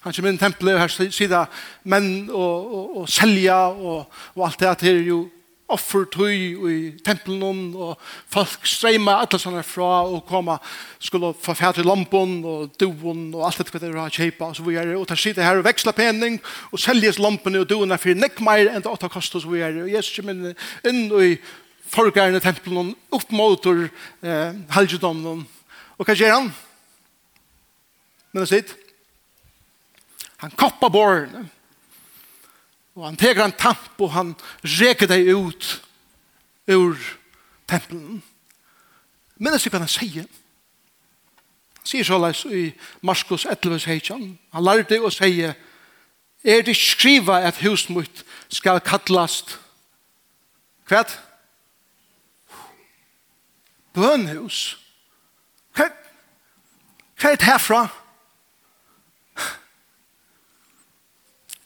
Han 0.05 0.13
kommer 0.13 0.29
inn 0.29 0.37
i 0.37 0.43
tempelet, 0.43 0.77
her 0.77 1.11
sier 1.11 1.61
menn 1.89 2.29
og, 2.29 2.67
og, 2.77 2.99
og 3.01 3.07
selja 3.09 3.57
og, 3.73 4.05
og 4.35 4.45
alt 4.45 4.61
det 4.61 4.69
her 4.85 4.99
er 4.99 5.07
jo 5.09 5.23
offertøy 5.65 6.35
i 6.69 6.75
tempelen, 7.05 7.71
og 7.73 7.97
folk 8.29 8.67
streima 8.69 9.15
alle 9.23 9.39
sånne 9.41 9.63
fra 9.65 10.03
og 10.05 10.27
koma, 10.29 10.59
skulle 11.01 11.31
få 11.41 11.55
fært 11.57 11.79
i 11.81 11.85
lampen 11.85 12.37
og 12.45 12.75
doen 12.77 13.31
og 13.33 13.47
alt 13.47 13.63
det 13.63 13.73
hva 13.73 13.81
det 13.81 14.05
kjeipa, 14.13 14.51
og 14.51 14.59
så 14.59 14.65
vi 14.67 14.77
er 14.77 14.93
Og 14.95 15.07
der 15.09 15.17
sitter 15.17 15.43
her 15.43 15.57
og 15.57 15.65
veksla 15.65 15.95
pening, 15.97 16.37
og 16.71 16.79
seljes 16.79 17.17
lampen 17.19 17.57
og 17.57 17.69
doen 17.69 17.91
er 17.91 18.01
for 18.01 18.13
nekk 18.13 18.41
meir 18.45 18.69
enn 18.69 18.85
det 18.85 18.91
åtta 18.91 19.09
kost 19.09 19.35
og 19.35 19.41
så 19.41 19.49
vi 19.49 19.65
er 19.65 19.81
Og 19.83 19.89
Jesus 19.89 20.19
kommer 20.19 20.53
inn 20.85 21.09
i 21.09 21.37
forgærende 21.89 22.39
tempelen, 22.39 22.95
opp 23.11 23.31
mot 23.31 23.65
eh, 23.65 24.53
helgedommen. 24.77 25.45
Og 25.97 26.05
hva 26.05 26.13
gjør 26.17 26.33
han? 26.33 26.49
Men 28.33 28.43
det 28.43 28.49
sitter, 28.51 28.84
Han 30.37 30.51
koppar 30.51 30.89
borren. 30.89 31.49
Og 32.95 33.05
han 33.05 33.17
teker 33.19 33.43
en 33.43 33.57
tamp 33.59 33.99
og 33.99 34.13
han 34.15 34.33
reker 34.63 35.09
deg 35.11 35.27
ut 35.35 35.67
ur 36.71 36.95
tempelen. 37.67 38.23
Men 39.35 39.51
det 39.51 39.65
er 39.65 39.73
hva 39.73 39.83
han 39.83 39.91
sier? 39.91 40.27
Han 41.81 41.89
sier 41.91 42.07
så 42.07 42.19
leis 42.21 42.45
i 42.47 42.69
Marskos 43.05 43.45
11 43.45 43.83
heitjan. 43.89 44.29
Han 44.55 44.63
lærte 44.65 45.01
å 45.01 45.11
sige 45.13 45.55
Er 46.45 46.61
det 46.61 46.75
skriva 46.77 47.39
at 47.41 47.57
husen 47.65 47.95
mitt 47.97 48.21
skal 48.53 48.79
kattlast 48.85 49.57
hva? 50.85 51.01
Bønhus. 53.95 54.77
Hva 55.73 57.31
er 57.31 57.39
det 57.39 57.47
herfra? 57.47 57.87
Hva 57.87 58.04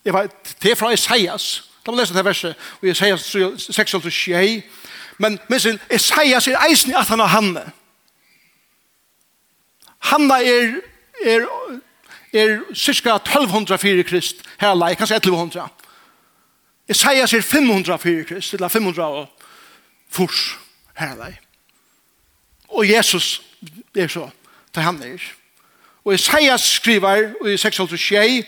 Jeg 0.05 0.13
vet, 0.13 0.31
det 0.63 0.71
er 0.71 0.75
fra 0.75 0.91
Isaias. 0.91 1.63
La 1.85 1.91
meg 1.91 2.03
lese 2.03 2.13
det 2.13 2.25
verset, 2.25 2.55
og 2.81 2.88
Isaias 2.88 3.23
6-6. 3.33 4.62
Men 5.17 5.39
minst, 5.49 5.67
Isaias 5.95 6.47
er 6.47 6.59
eisen 6.69 6.91
i 6.91 6.97
at 6.97 7.07
han 7.07 7.19
har 7.19 7.27
hanne. 7.33 7.63
Hanna 9.99 10.39
er, 10.43 10.79
er, 11.25 11.45
er 12.33 12.59
cirka 12.73 13.17
1200 13.17 13.77
fyrir 13.77 14.03
krist 14.07 14.45
her 14.62 14.77
lei, 14.77 14.93
kanskje 14.95 15.17
1100. 15.19 15.67
Isaias 16.89 17.33
er 17.33 17.41
500 17.41 17.99
fyrir 17.99 18.23
krist, 18.25 18.53
eller 18.53 18.67
500 18.67 19.05
og 19.05 19.27
furs 20.09 20.57
her 20.97 21.15
lei. 21.19 21.33
Og 22.69 22.89
Jesus 22.89 23.41
er 23.95 24.07
så, 24.07 24.29
til 24.73 24.83
han 24.83 25.03
er. 25.03 25.21
Og 26.05 26.13
Isaias 26.13 26.62
skriver 26.62 27.33
i 27.45 27.55
6-6, 27.55 28.45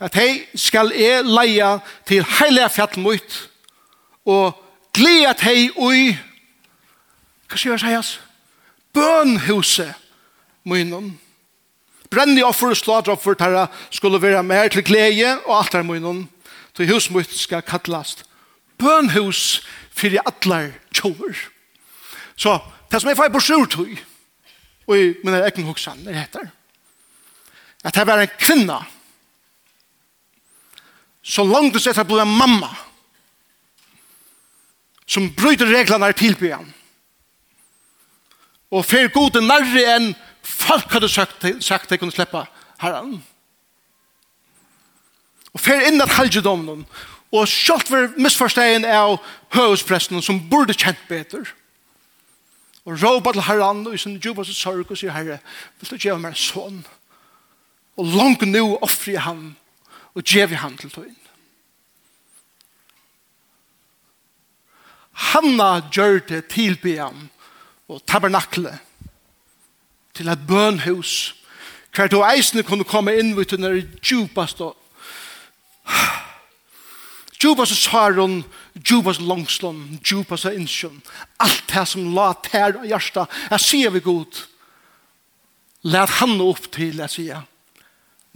at 0.00 0.16
hei 0.18 0.44
skal 0.54 0.92
e 0.92 1.22
leia 1.24 1.78
til 2.08 2.24
heilige 2.38 2.70
fjall 2.74 2.98
mot 3.00 3.36
og 4.26 4.62
glede 4.96 5.30
at 5.30 5.44
hei 5.46 5.70
ui 5.76 6.16
hva 7.46 7.60
sier 7.60 7.76
jeg 7.76 7.84
sier 7.84 8.18
bønhuset 8.96 9.94
munnen 10.66 11.14
brenni 12.12 12.44
offer 12.44 12.74
og 12.74 12.80
slått 12.80 13.10
offer 13.12 13.38
tarra 13.38 13.66
skulle 13.90 14.20
være 14.22 14.42
mer 14.46 14.68
til 14.72 14.84
glede 14.86 15.36
og 15.44 15.58
alt 15.60 15.78
er 15.78 15.86
munnen 15.86 16.26
til 16.76 16.90
hus 16.92 17.10
mot 17.10 17.32
skal 17.32 17.64
kattlast 17.66 18.26
bønhus 18.80 19.62
fyrir 19.96 20.24
allar 20.28 20.72
tjover 20.92 21.38
så 22.36 22.58
det 22.90 23.00
som 23.00 23.10
jeg 23.10 23.18
får 23.18 23.32
på 23.32 23.42
sjurtøy 23.42 23.96
og 24.86 24.98
i 24.98 25.14
mine 25.24 25.40
egen 25.48 25.66
hoksan 25.66 26.04
er 26.06 26.26
etter 26.26 26.52
at 27.86 27.94
det 27.94 28.06
var 28.06 28.20
en 28.20 28.38
kvinna 28.38 28.82
så 31.26 31.42
langt 31.44 31.74
du 31.74 31.80
sett 31.82 31.98
at 31.98 32.06
blir 32.06 32.22
en 32.22 32.38
mamma 32.38 32.70
som 35.06 35.26
bryter 35.34 35.66
reglene 35.70 36.10
i 36.10 36.18
tilbyen. 36.18 36.66
Og 38.70 38.84
fer 38.86 39.10
gode 39.14 39.42
nærre 39.42 39.82
enn 39.96 40.12
folk 40.46 40.90
hadde 40.94 41.10
sagt, 41.10 41.46
sagt 41.62 41.86
at 41.86 41.94
jeg 41.94 42.02
kunne 42.02 42.14
slippe 42.14 42.44
herren. 42.82 43.18
Og 45.54 45.62
fer 45.62 45.86
inn 45.88 46.02
at 46.02 46.14
halgedomnen 46.14 46.84
og 47.34 47.48
selv 47.50 47.86
for 47.88 48.14
misforstegen 48.22 48.86
av 48.86 49.18
høvespresten 49.54 50.22
som 50.22 50.42
burde 50.50 50.76
kjent 50.78 51.00
bedre 51.10 51.42
og 52.86 53.02
råpa 53.02 53.32
til 53.34 53.46
herren 53.48 53.82
og 53.86 53.96
i 53.96 53.98
sin 53.98 54.20
djupaste 54.22 54.54
sorg 54.54 54.86
og 54.86 54.98
sier 54.98 55.10
herre, 55.10 55.40
vil 55.80 55.90
du 55.90 55.96
gjøre 55.98 56.22
meg 56.22 56.38
sånn 56.38 56.84
og 57.96 58.12
langt 58.14 58.44
nå 58.46 58.76
offrer 58.78 59.16
jeg 59.16 59.26
ham 59.26 59.46
og 60.16 60.24
gjev 60.24 60.52
i 60.52 60.60
han 60.60 60.76
til 60.80 60.90
tøyen. 60.90 61.22
Hanna 65.16 65.80
gjør 65.92 66.20
det 66.28 66.42
tilbyen 66.52 67.28
og 67.88 68.02
tabernakle 68.08 68.74
til 70.16 70.28
et 70.32 70.46
bønhus 70.48 71.34
hver 71.96 72.10
to 72.12 72.20
eisene 72.28 72.64
kunne 72.66 72.84
komme 72.84 73.14
inn 73.16 73.32
ut 73.38 73.54
under 73.56 73.78
det 73.78 74.02
djupaste 74.04 74.68
djupaste 77.40 77.76
svaren 77.78 78.42
djupaste 78.76 79.24
langslån 79.24 79.80
djupaste 80.04 80.52
innsjøn 80.56 81.00
alt 81.40 81.64
det 81.72 81.86
som 81.88 82.12
la 82.16 82.32
tær 82.44 82.82
og 82.82 82.88
hjärsta 82.90 83.24
jeg 83.50 83.64
sier 83.64 83.96
vi 83.96 84.04
god 84.04 84.42
let 85.88 86.18
han 86.20 86.36
opp 86.44 86.68
til 86.76 87.00
jeg 87.04 87.14
sier 87.14 87.44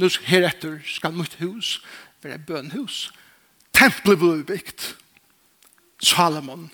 nu 0.01 0.09
heretter 0.27 0.81
skal 0.89 1.15
mitt 1.17 1.37
hus 1.41 1.79
være 2.25 2.41
bønhus. 2.47 3.11
Templet 3.77 4.19
ble 4.21 4.43
bygd. 4.49 4.93
Salomon. 6.03 6.71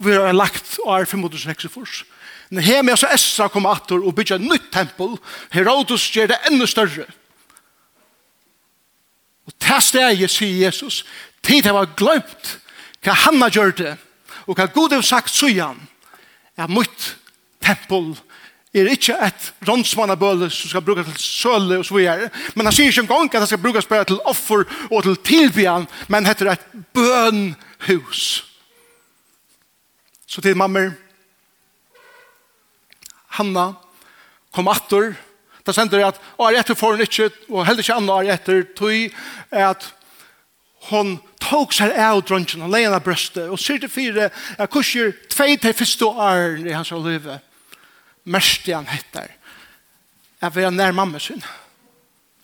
Vi 0.00 0.12
har 0.12 0.32
lagt 0.32 0.78
år 0.84 1.04
506 1.04 1.68
fors. 1.70 2.04
Men 2.50 2.64
her 2.64 2.82
med 2.82 2.96
oss 2.96 3.06
Esra 3.06 3.48
kom 3.48 3.68
atter 3.70 4.02
og 4.02 4.14
bygde 4.16 4.40
et 4.40 4.46
nytt 4.46 4.70
tempel. 4.74 5.18
Herodos 5.54 6.08
gjør 6.10 6.32
det 6.32 6.40
enda 6.50 6.66
større. 6.66 7.06
Og 9.46 9.54
til 9.58 9.82
stedet 9.82 10.30
sier 10.30 10.66
Jesus, 10.66 11.04
tid 11.46 11.66
har 11.66 11.76
vært 11.78 11.98
glemt 11.98 12.56
hva 13.04 13.14
han 13.24 13.40
har 13.40 13.54
gjort 13.54 13.78
det, 13.80 13.94
og 14.44 14.58
hva 14.58 14.66
Gud 14.68 14.92
har 14.92 15.04
sagt 15.06 15.32
så 15.32 15.48
igjen, 15.48 15.78
er 16.58 16.68
mitt 16.68 17.06
tempel 17.64 18.12
er 18.74 18.90
ikke 18.90 19.16
et 19.26 19.48
rånsmannabøle 19.66 20.46
som 20.50 20.70
skal 20.70 20.84
brukes 20.86 21.08
til 21.08 21.18
søle 21.18 21.80
og 21.80 21.86
så 21.86 21.96
videre. 21.96 22.28
Men 22.54 22.68
han 22.68 22.74
sier 22.74 22.92
ikke 22.92 23.02
engang 23.02 23.32
at 23.34 23.42
det 23.42 23.50
skal 23.50 23.62
brukes 23.62 23.88
bare 23.90 24.06
til 24.06 24.20
offer 24.30 24.62
og 24.90 25.02
til 25.02 25.16
tilbyan, 25.26 25.88
men 26.08 26.26
heter 26.26 26.52
et 26.52 26.66
bønhus. 26.94 28.44
Så 30.26 30.40
til 30.40 30.56
mammer, 30.56 30.92
Hanna, 33.34 33.72
kom 34.54 34.70
atter, 34.70 35.14
da 35.66 35.74
sender 35.74 35.98
jeg 35.98 36.12
at 36.14 36.20
er 36.38 36.60
etter 36.60 36.78
for 36.78 36.94
hun 36.94 37.02
ikke, 37.02 37.30
og 37.50 37.66
heller 37.66 37.82
ikke 37.82 37.98
Anna 37.98 38.20
er 38.22 38.36
etter, 38.36 38.62
tog 38.78 39.10
at 39.50 39.90
hon 40.90 41.18
tok 41.42 41.74
seg 41.74 41.92
av 41.98 42.22
dronjen, 42.22 42.62
og 42.62 42.70
leien 42.70 42.94
av 42.94 43.02
brøstet, 43.02 43.50
og 43.50 43.58
sier 43.58 43.82
til 43.82 43.90
fire, 43.90 44.30
jeg 44.30 44.70
kurser 44.70 45.14
tvei 45.30 45.56
til 45.58 45.74
første 45.74 46.06
åren 46.06 46.66
i 46.66 46.74
hans 46.74 46.94
livet 46.94 47.49
mest 48.24 48.66
han 48.66 48.86
heter 48.86 49.28
Jeg 50.40 50.54
vil 50.54 50.72
nær 50.72 50.92
mamma 50.92 51.18
sin. 51.18 51.42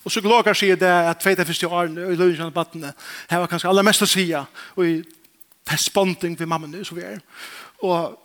Og 0.05 0.13
så 0.13 0.21
glågar 0.21 0.55
sig 0.55 0.81
det 0.81 1.17
tveit 1.21 1.39
er 1.39 1.45
første 1.45 1.69
år 1.69 1.85
i 1.85 2.17
lunchen 2.17 2.53
på 2.53 2.61
vattnet. 2.61 2.95
Här 3.29 3.39
var 3.39 3.47
kanskje 3.47 3.69
allra 3.69 3.83
mest 3.83 4.03
att 4.03 4.09
säga 4.09 4.47
och 4.55 4.87
i 4.87 5.05
tesponting 5.65 6.37
vid 6.37 6.49
mamma 6.49 6.67
nu 6.67 6.85
så 6.85 6.95
vi 6.95 7.01
er. 7.03 7.21
Og 7.83 8.23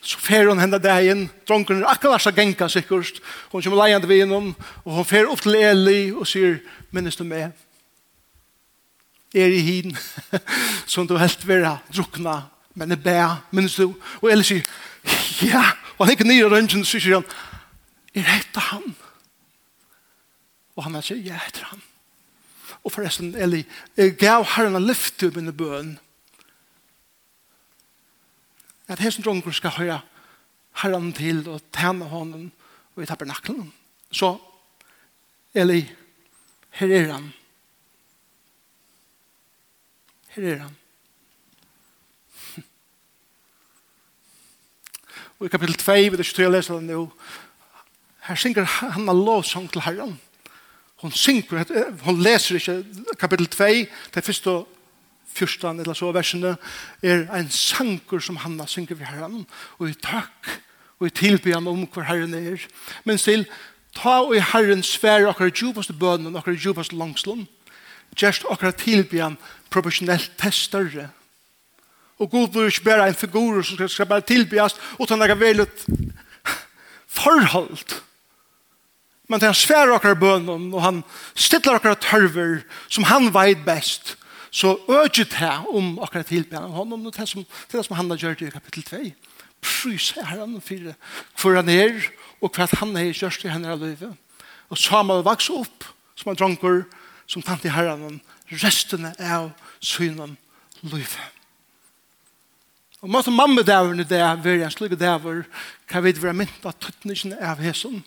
så 0.00 0.18
fer 0.18 0.48
hun 0.48 0.58
henne 0.58 0.78
henda 0.78 1.00
inn. 1.00 1.30
dronken 1.48 1.82
er 1.82 1.86
akkurat 1.86 2.22
så 2.22 2.32
genka 2.32 2.68
sikkert, 2.68 3.20
Hun 3.52 3.62
kommer 3.62 3.84
leiende 3.84 4.08
ved 4.08 4.22
innom, 4.22 4.56
og 4.84 4.92
hun 4.92 5.04
fer 5.04 5.28
opp 5.28 5.40
til 5.40 5.54
Eli 5.54 6.12
og 6.12 6.26
sier, 6.26 6.58
minnes 6.90 7.16
du 7.16 7.24
med? 7.24 7.50
Er 9.34 9.46
i 9.46 9.60
hiden 9.60 9.96
som 10.86 11.06
du 11.08 11.16
helst 11.16 11.46
vil 11.48 11.64
ha 11.64 11.76
drukna, 11.96 12.42
men 12.74 12.92
er 12.92 12.96
bæ, 12.96 13.36
minnes 13.50 13.76
du? 13.76 13.94
Og 14.22 14.32
Eli 14.32 14.42
sier, 14.42 14.62
ja, 15.42 15.64
Og 16.00 16.06
han 16.08 16.16
gikk 16.16 16.24
nye 16.24 16.48
i 16.48 16.84
så 16.88 16.96
sier 16.96 17.18
han, 17.18 17.26
er 18.16 18.24
hette 18.24 18.60
han? 18.70 18.86
Og 20.72 20.86
han 20.86 20.96
sier, 21.04 21.20
ja, 21.20 21.36
heter 21.36 21.66
han. 21.68 21.82
Og 22.80 22.94
forresten, 22.94 23.34
Eli, 23.36 23.66
jeg 23.98 24.16
gav 24.16 24.46
herren 24.54 24.78
en 24.78 24.86
lyft 24.88 25.18
til 25.20 25.34
mine 25.36 25.52
bøn. 25.52 25.98
At 28.88 29.04
hesten 29.04 29.26
dronker 29.26 29.52
skal 29.52 29.76
høre 29.76 30.00
herren 30.80 31.12
til 31.12 31.44
og 31.44 31.60
tjene 31.76 32.08
hånden 32.08 32.48
og 32.96 33.04
i 33.04 33.10
tabernaklen. 33.10 33.68
Så, 34.08 34.32
Eli, 35.52 35.82
her 36.80 36.96
er 36.96 37.12
han. 37.12 37.32
Her 40.32 40.52
er 40.54 40.62
han. 40.64 40.79
Og 45.40 45.46
i 45.46 45.48
kapitel 45.48 45.74
2, 45.74 45.92
vi 45.92 46.08
vet 46.12 46.20
ikke 46.20 46.34
tog 46.36 46.44
jeg 46.44 46.52
leser 46.52 46.76
den 46.76 46.90
nå, 46.92 47.06
her 48.26 48.36
synger 48.36 48.66
Hanna 48.68 49.14
lovsang 49.16 49.70
til 49.72 49.80
Herren. 49.80 50.18
Hun 51.00 51.12
synger, 51.16 51.64
hun 52.04 52.18
leser 52.20 52.58
ikke 52.58 52.74
kapitel 53.18 53.46
2, 53.48 53.68
det 54.14 54.24
første 54.24 54.56
fyrstan 55.32 55.80
eller 55.80 55.96
så 55.96 56.10
versene, 56.12 56.58
er 57.02 57.24
en 57.38 57.48
sanker 57.50 58.20
som 58.20 58.36
Hanna 58.36 58.66
synger 58.68 58.98
ved 59.00 59.08
Herren, 59.08 59.46
og 59.78 59.88
i 59.88 59.96
takk, 59.96 60.50
og 61.00 61.08
i 61.08 61.14
tilbyen 61.22 61.70
om 61.72 61.86
hver 61.88 62.04
Herren 62.10 62.34
er. 62.36 62.66
Men 63.08 63.18
still, 63.18 63.46
ta 63.96 64.18
og 64.26 64.36
i 64.36 64.44
Herren 64.44 64.84
svære 64.84 65.30
akkurat 65.30 65.56
djupaste 65.56 65.96
bønnen, 65.96 66.36
akkurat 66.36 66.60
djupaste 66.60 67.00
langslån, 67.00 67.46
gjerst 68.12 68.44
akkurat 68.50 68.76
tilbyen 68.76 69.40
proporsjonelt 69.72 70.36
til 70.36 70.52
større 70.52 71.08
Og 72.20 72.30
Gud 72.30 72.52
blir 72.52 72.68
ikke 72.68 72.84
bare 72.84 73.08
en 73.08 73.16
figur 73.16 73.62
som 73.64 73.88
skal 73.88 74.06
bare 74.06 74.26
tilbyast, 74.28 74.76
utan 75.00 75.20
det 75.20 75.30
er 75.30 75.40
vel 75.40 75.64
et 75.64 75.86
forhold. 77.08 77.96
Men 79.30 79.40
han 79.40 79.54
sværer 79.54 79.94
okkar 79.94 80.18
bønnen, 80.20 80.72
og 80.74 80.82
han 80.82 81.02
stiller 81.34 81.78
okkar 81.78 81.96
tørver 82.02 82.60
som 82.88 83.06
han 83.08 83.30
veit 83.34 83.64
best. 83.64 84.16
Så 84.50 84.76
øget 84.88 85.32
här 85.32 85.62
om 85.70 85.98
okkar 85.98 86.22
tilbyen 86.22 86.64
av 86.64 86.70
honom, 86.70 87.06
og 87.06 87.16
det 87.16 87.28
som, 87.28 87.46
det 87.72 87.84
som 87.86 87.96
han 87.96 88.10
har 88.10 88.16
gjort 88.16 88.42
i 88.42 88.50
kapittel 88.50 88.82
2. 88.82 88.98
Prys 89.62 90.10
herren 90.16 90.60
for 90.60 90.94
hvor 91.40 91.56
han 91.56 91.68
er, 91.68 92.10
og 92.40 92.58
att 92.58 92.78
han 92.80 92.96
er 92.96 93.12
gjørst 93.12 93.44
i 93.44 93.48
henne 93.48 93.68
av 93.70 93.78
livet. 93.78 94.16
Og 94.68 95.06
man 95.06 95.24
vaks 95.24 95.50
opp 95.50 95.84
som 96.16 96.30
en 96.30 96.36
dronker, 96.36 96.84
som 97.26 97.42
tante 97.42 97.70
herren, 97.70 98.20
resten 98.50 99.06
av 99.06 99.52
synen 99.80 100.36
livet. 100.82 101.39
Og 103.00 103.08
måtte 103.08 103.32
mamma 103.32 103.62
dæverne 103.64 104.04
det 104.04 104.18
er 104.20 104.42
veldig 104.44 104.66
en 104.66 104.74
slik 104.74 104.98
dæver 105.00 105.44
kan 105.88 106.04
vi 106.04 106.12
være 106.20 106.36
mynt 106.36 106.66
av 106.68 106.76
tøttningen 106.76 107.32
av 107.40 107.62
hesen. 107.64 108.02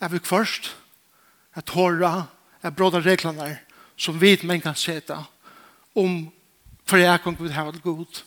Er 0.00 0.08
vi 0.12 0.20
først 0.20 0.74
at 1.56 1.64
tåra 1.64 2.26
er 2.62 2.74
bråda 2.76 3.00
reglene 3.00 3.54
som 3.96 4.20
vi 4.20 4.36
men 4.44 4.60
kan 4.60 4.76
sete 4.76 5.16
om 5.96 6.28
for 6.84 6.98
jeg 6.98 7.22
kan 7.22 7.36
Gud 7.36 7.50
hava 7.54 7.70
det 7.70 7.82
god. 7.82 8.22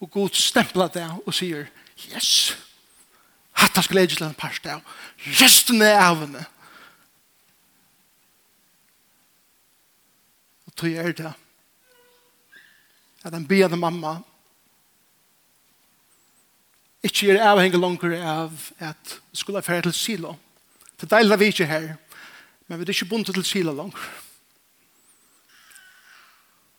Og 0.00 0.10
Gud 0.10 0.36
stempla 0.38 0.86
det 0.88 1.04
og 1.26 1.34
sier 1.34 1.66
yes, 2.08 2.54
hatta 3.52 3.82
skal 3.82 4.04
jeg 4.04 4.14
til 4.14 4.24
en 4.24 4.38
par 4.38 4.54
sted, 4.54 4.80
resten 5.40 5.82
er 5.82 5.98
av 6.00 6.22
henne. 6.22 6.44
Og 10.66 10.76
tog 10.78 10.94
er 10.94 11.12
det 11.12 11.34
at 13.24 13.34
en 13.34 13.46
bedre 13.46 13.76
mamma 13.76 14.18
ikke 17.04 17.32
er 17.32 17.44
avhengig 17.48 17.80
langer 17.80 18.16
av 18.20 18.70
at 18.78 19.16
skulle 19.32 19.62
fære 19.64 19.88
til 19.88 19.96
Silo. 19.96 20.34
Det 21.00 21.08
er 21.08 21.16
deilig 21.16 21.38
vi 21.40 21.48
ikke 21.52 21.68
her, 21.68 21.94
men 22.68 22.78
vi 22.78 22.84
er 22.84 22.92
ikke 22.92 23.08
bundet 23.08 23.34
til 23.34 23.44
Silo 23.44 23.72
langer. 23.72 24.10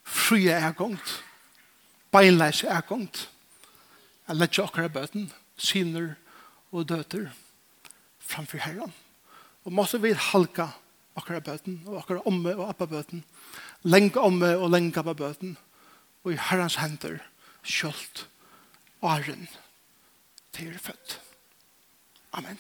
Frie 0.04 0.54
er 0.54 0.74
gongt, 0.78 1.24
beinleis 2.12 2.64
er 2.64 2.82
gongt, 2.86 3.30
jeg 4.28 4.38
lette 4.38 4.64
akkurat 4.64 4.94
bøten, 4.94 5.32
syner 5.58 6.14
og 6.72 6.86
døter 6.90 7.32
framfor 8.20 8.62
Herren. 8.64 8.94
Og 9.66 9.74
måtte 9.74 10.00
vi 10.02 10.14
halka 10.14 10.68
akkurat 11.18 11.44
bøten, 11.44 11.82
og 11.88 11.98
akkurat 11.98 12.28
omme 12.30 12.54
og 12.56 12.70
appa 12.70 12.86
bøten, 12.86 13.24
lenge 13.84 14.20
omme 14.22 14.54
og 14.58 14.70
lenge 14.72 15.00
appa 15.00 15.14
bøten, 15.18 15.58
og 15.58 15.71
og 16.24 16.34
i 16.34 16.40
herrens 16.50 16.78
hender 16.82 17.20
kjølt 17.64 18.28
åren 19.02 19.48
til 20.54 20.74
er 20.74 20.78
født. 20.78 21.18
Amen. 22.34 22.60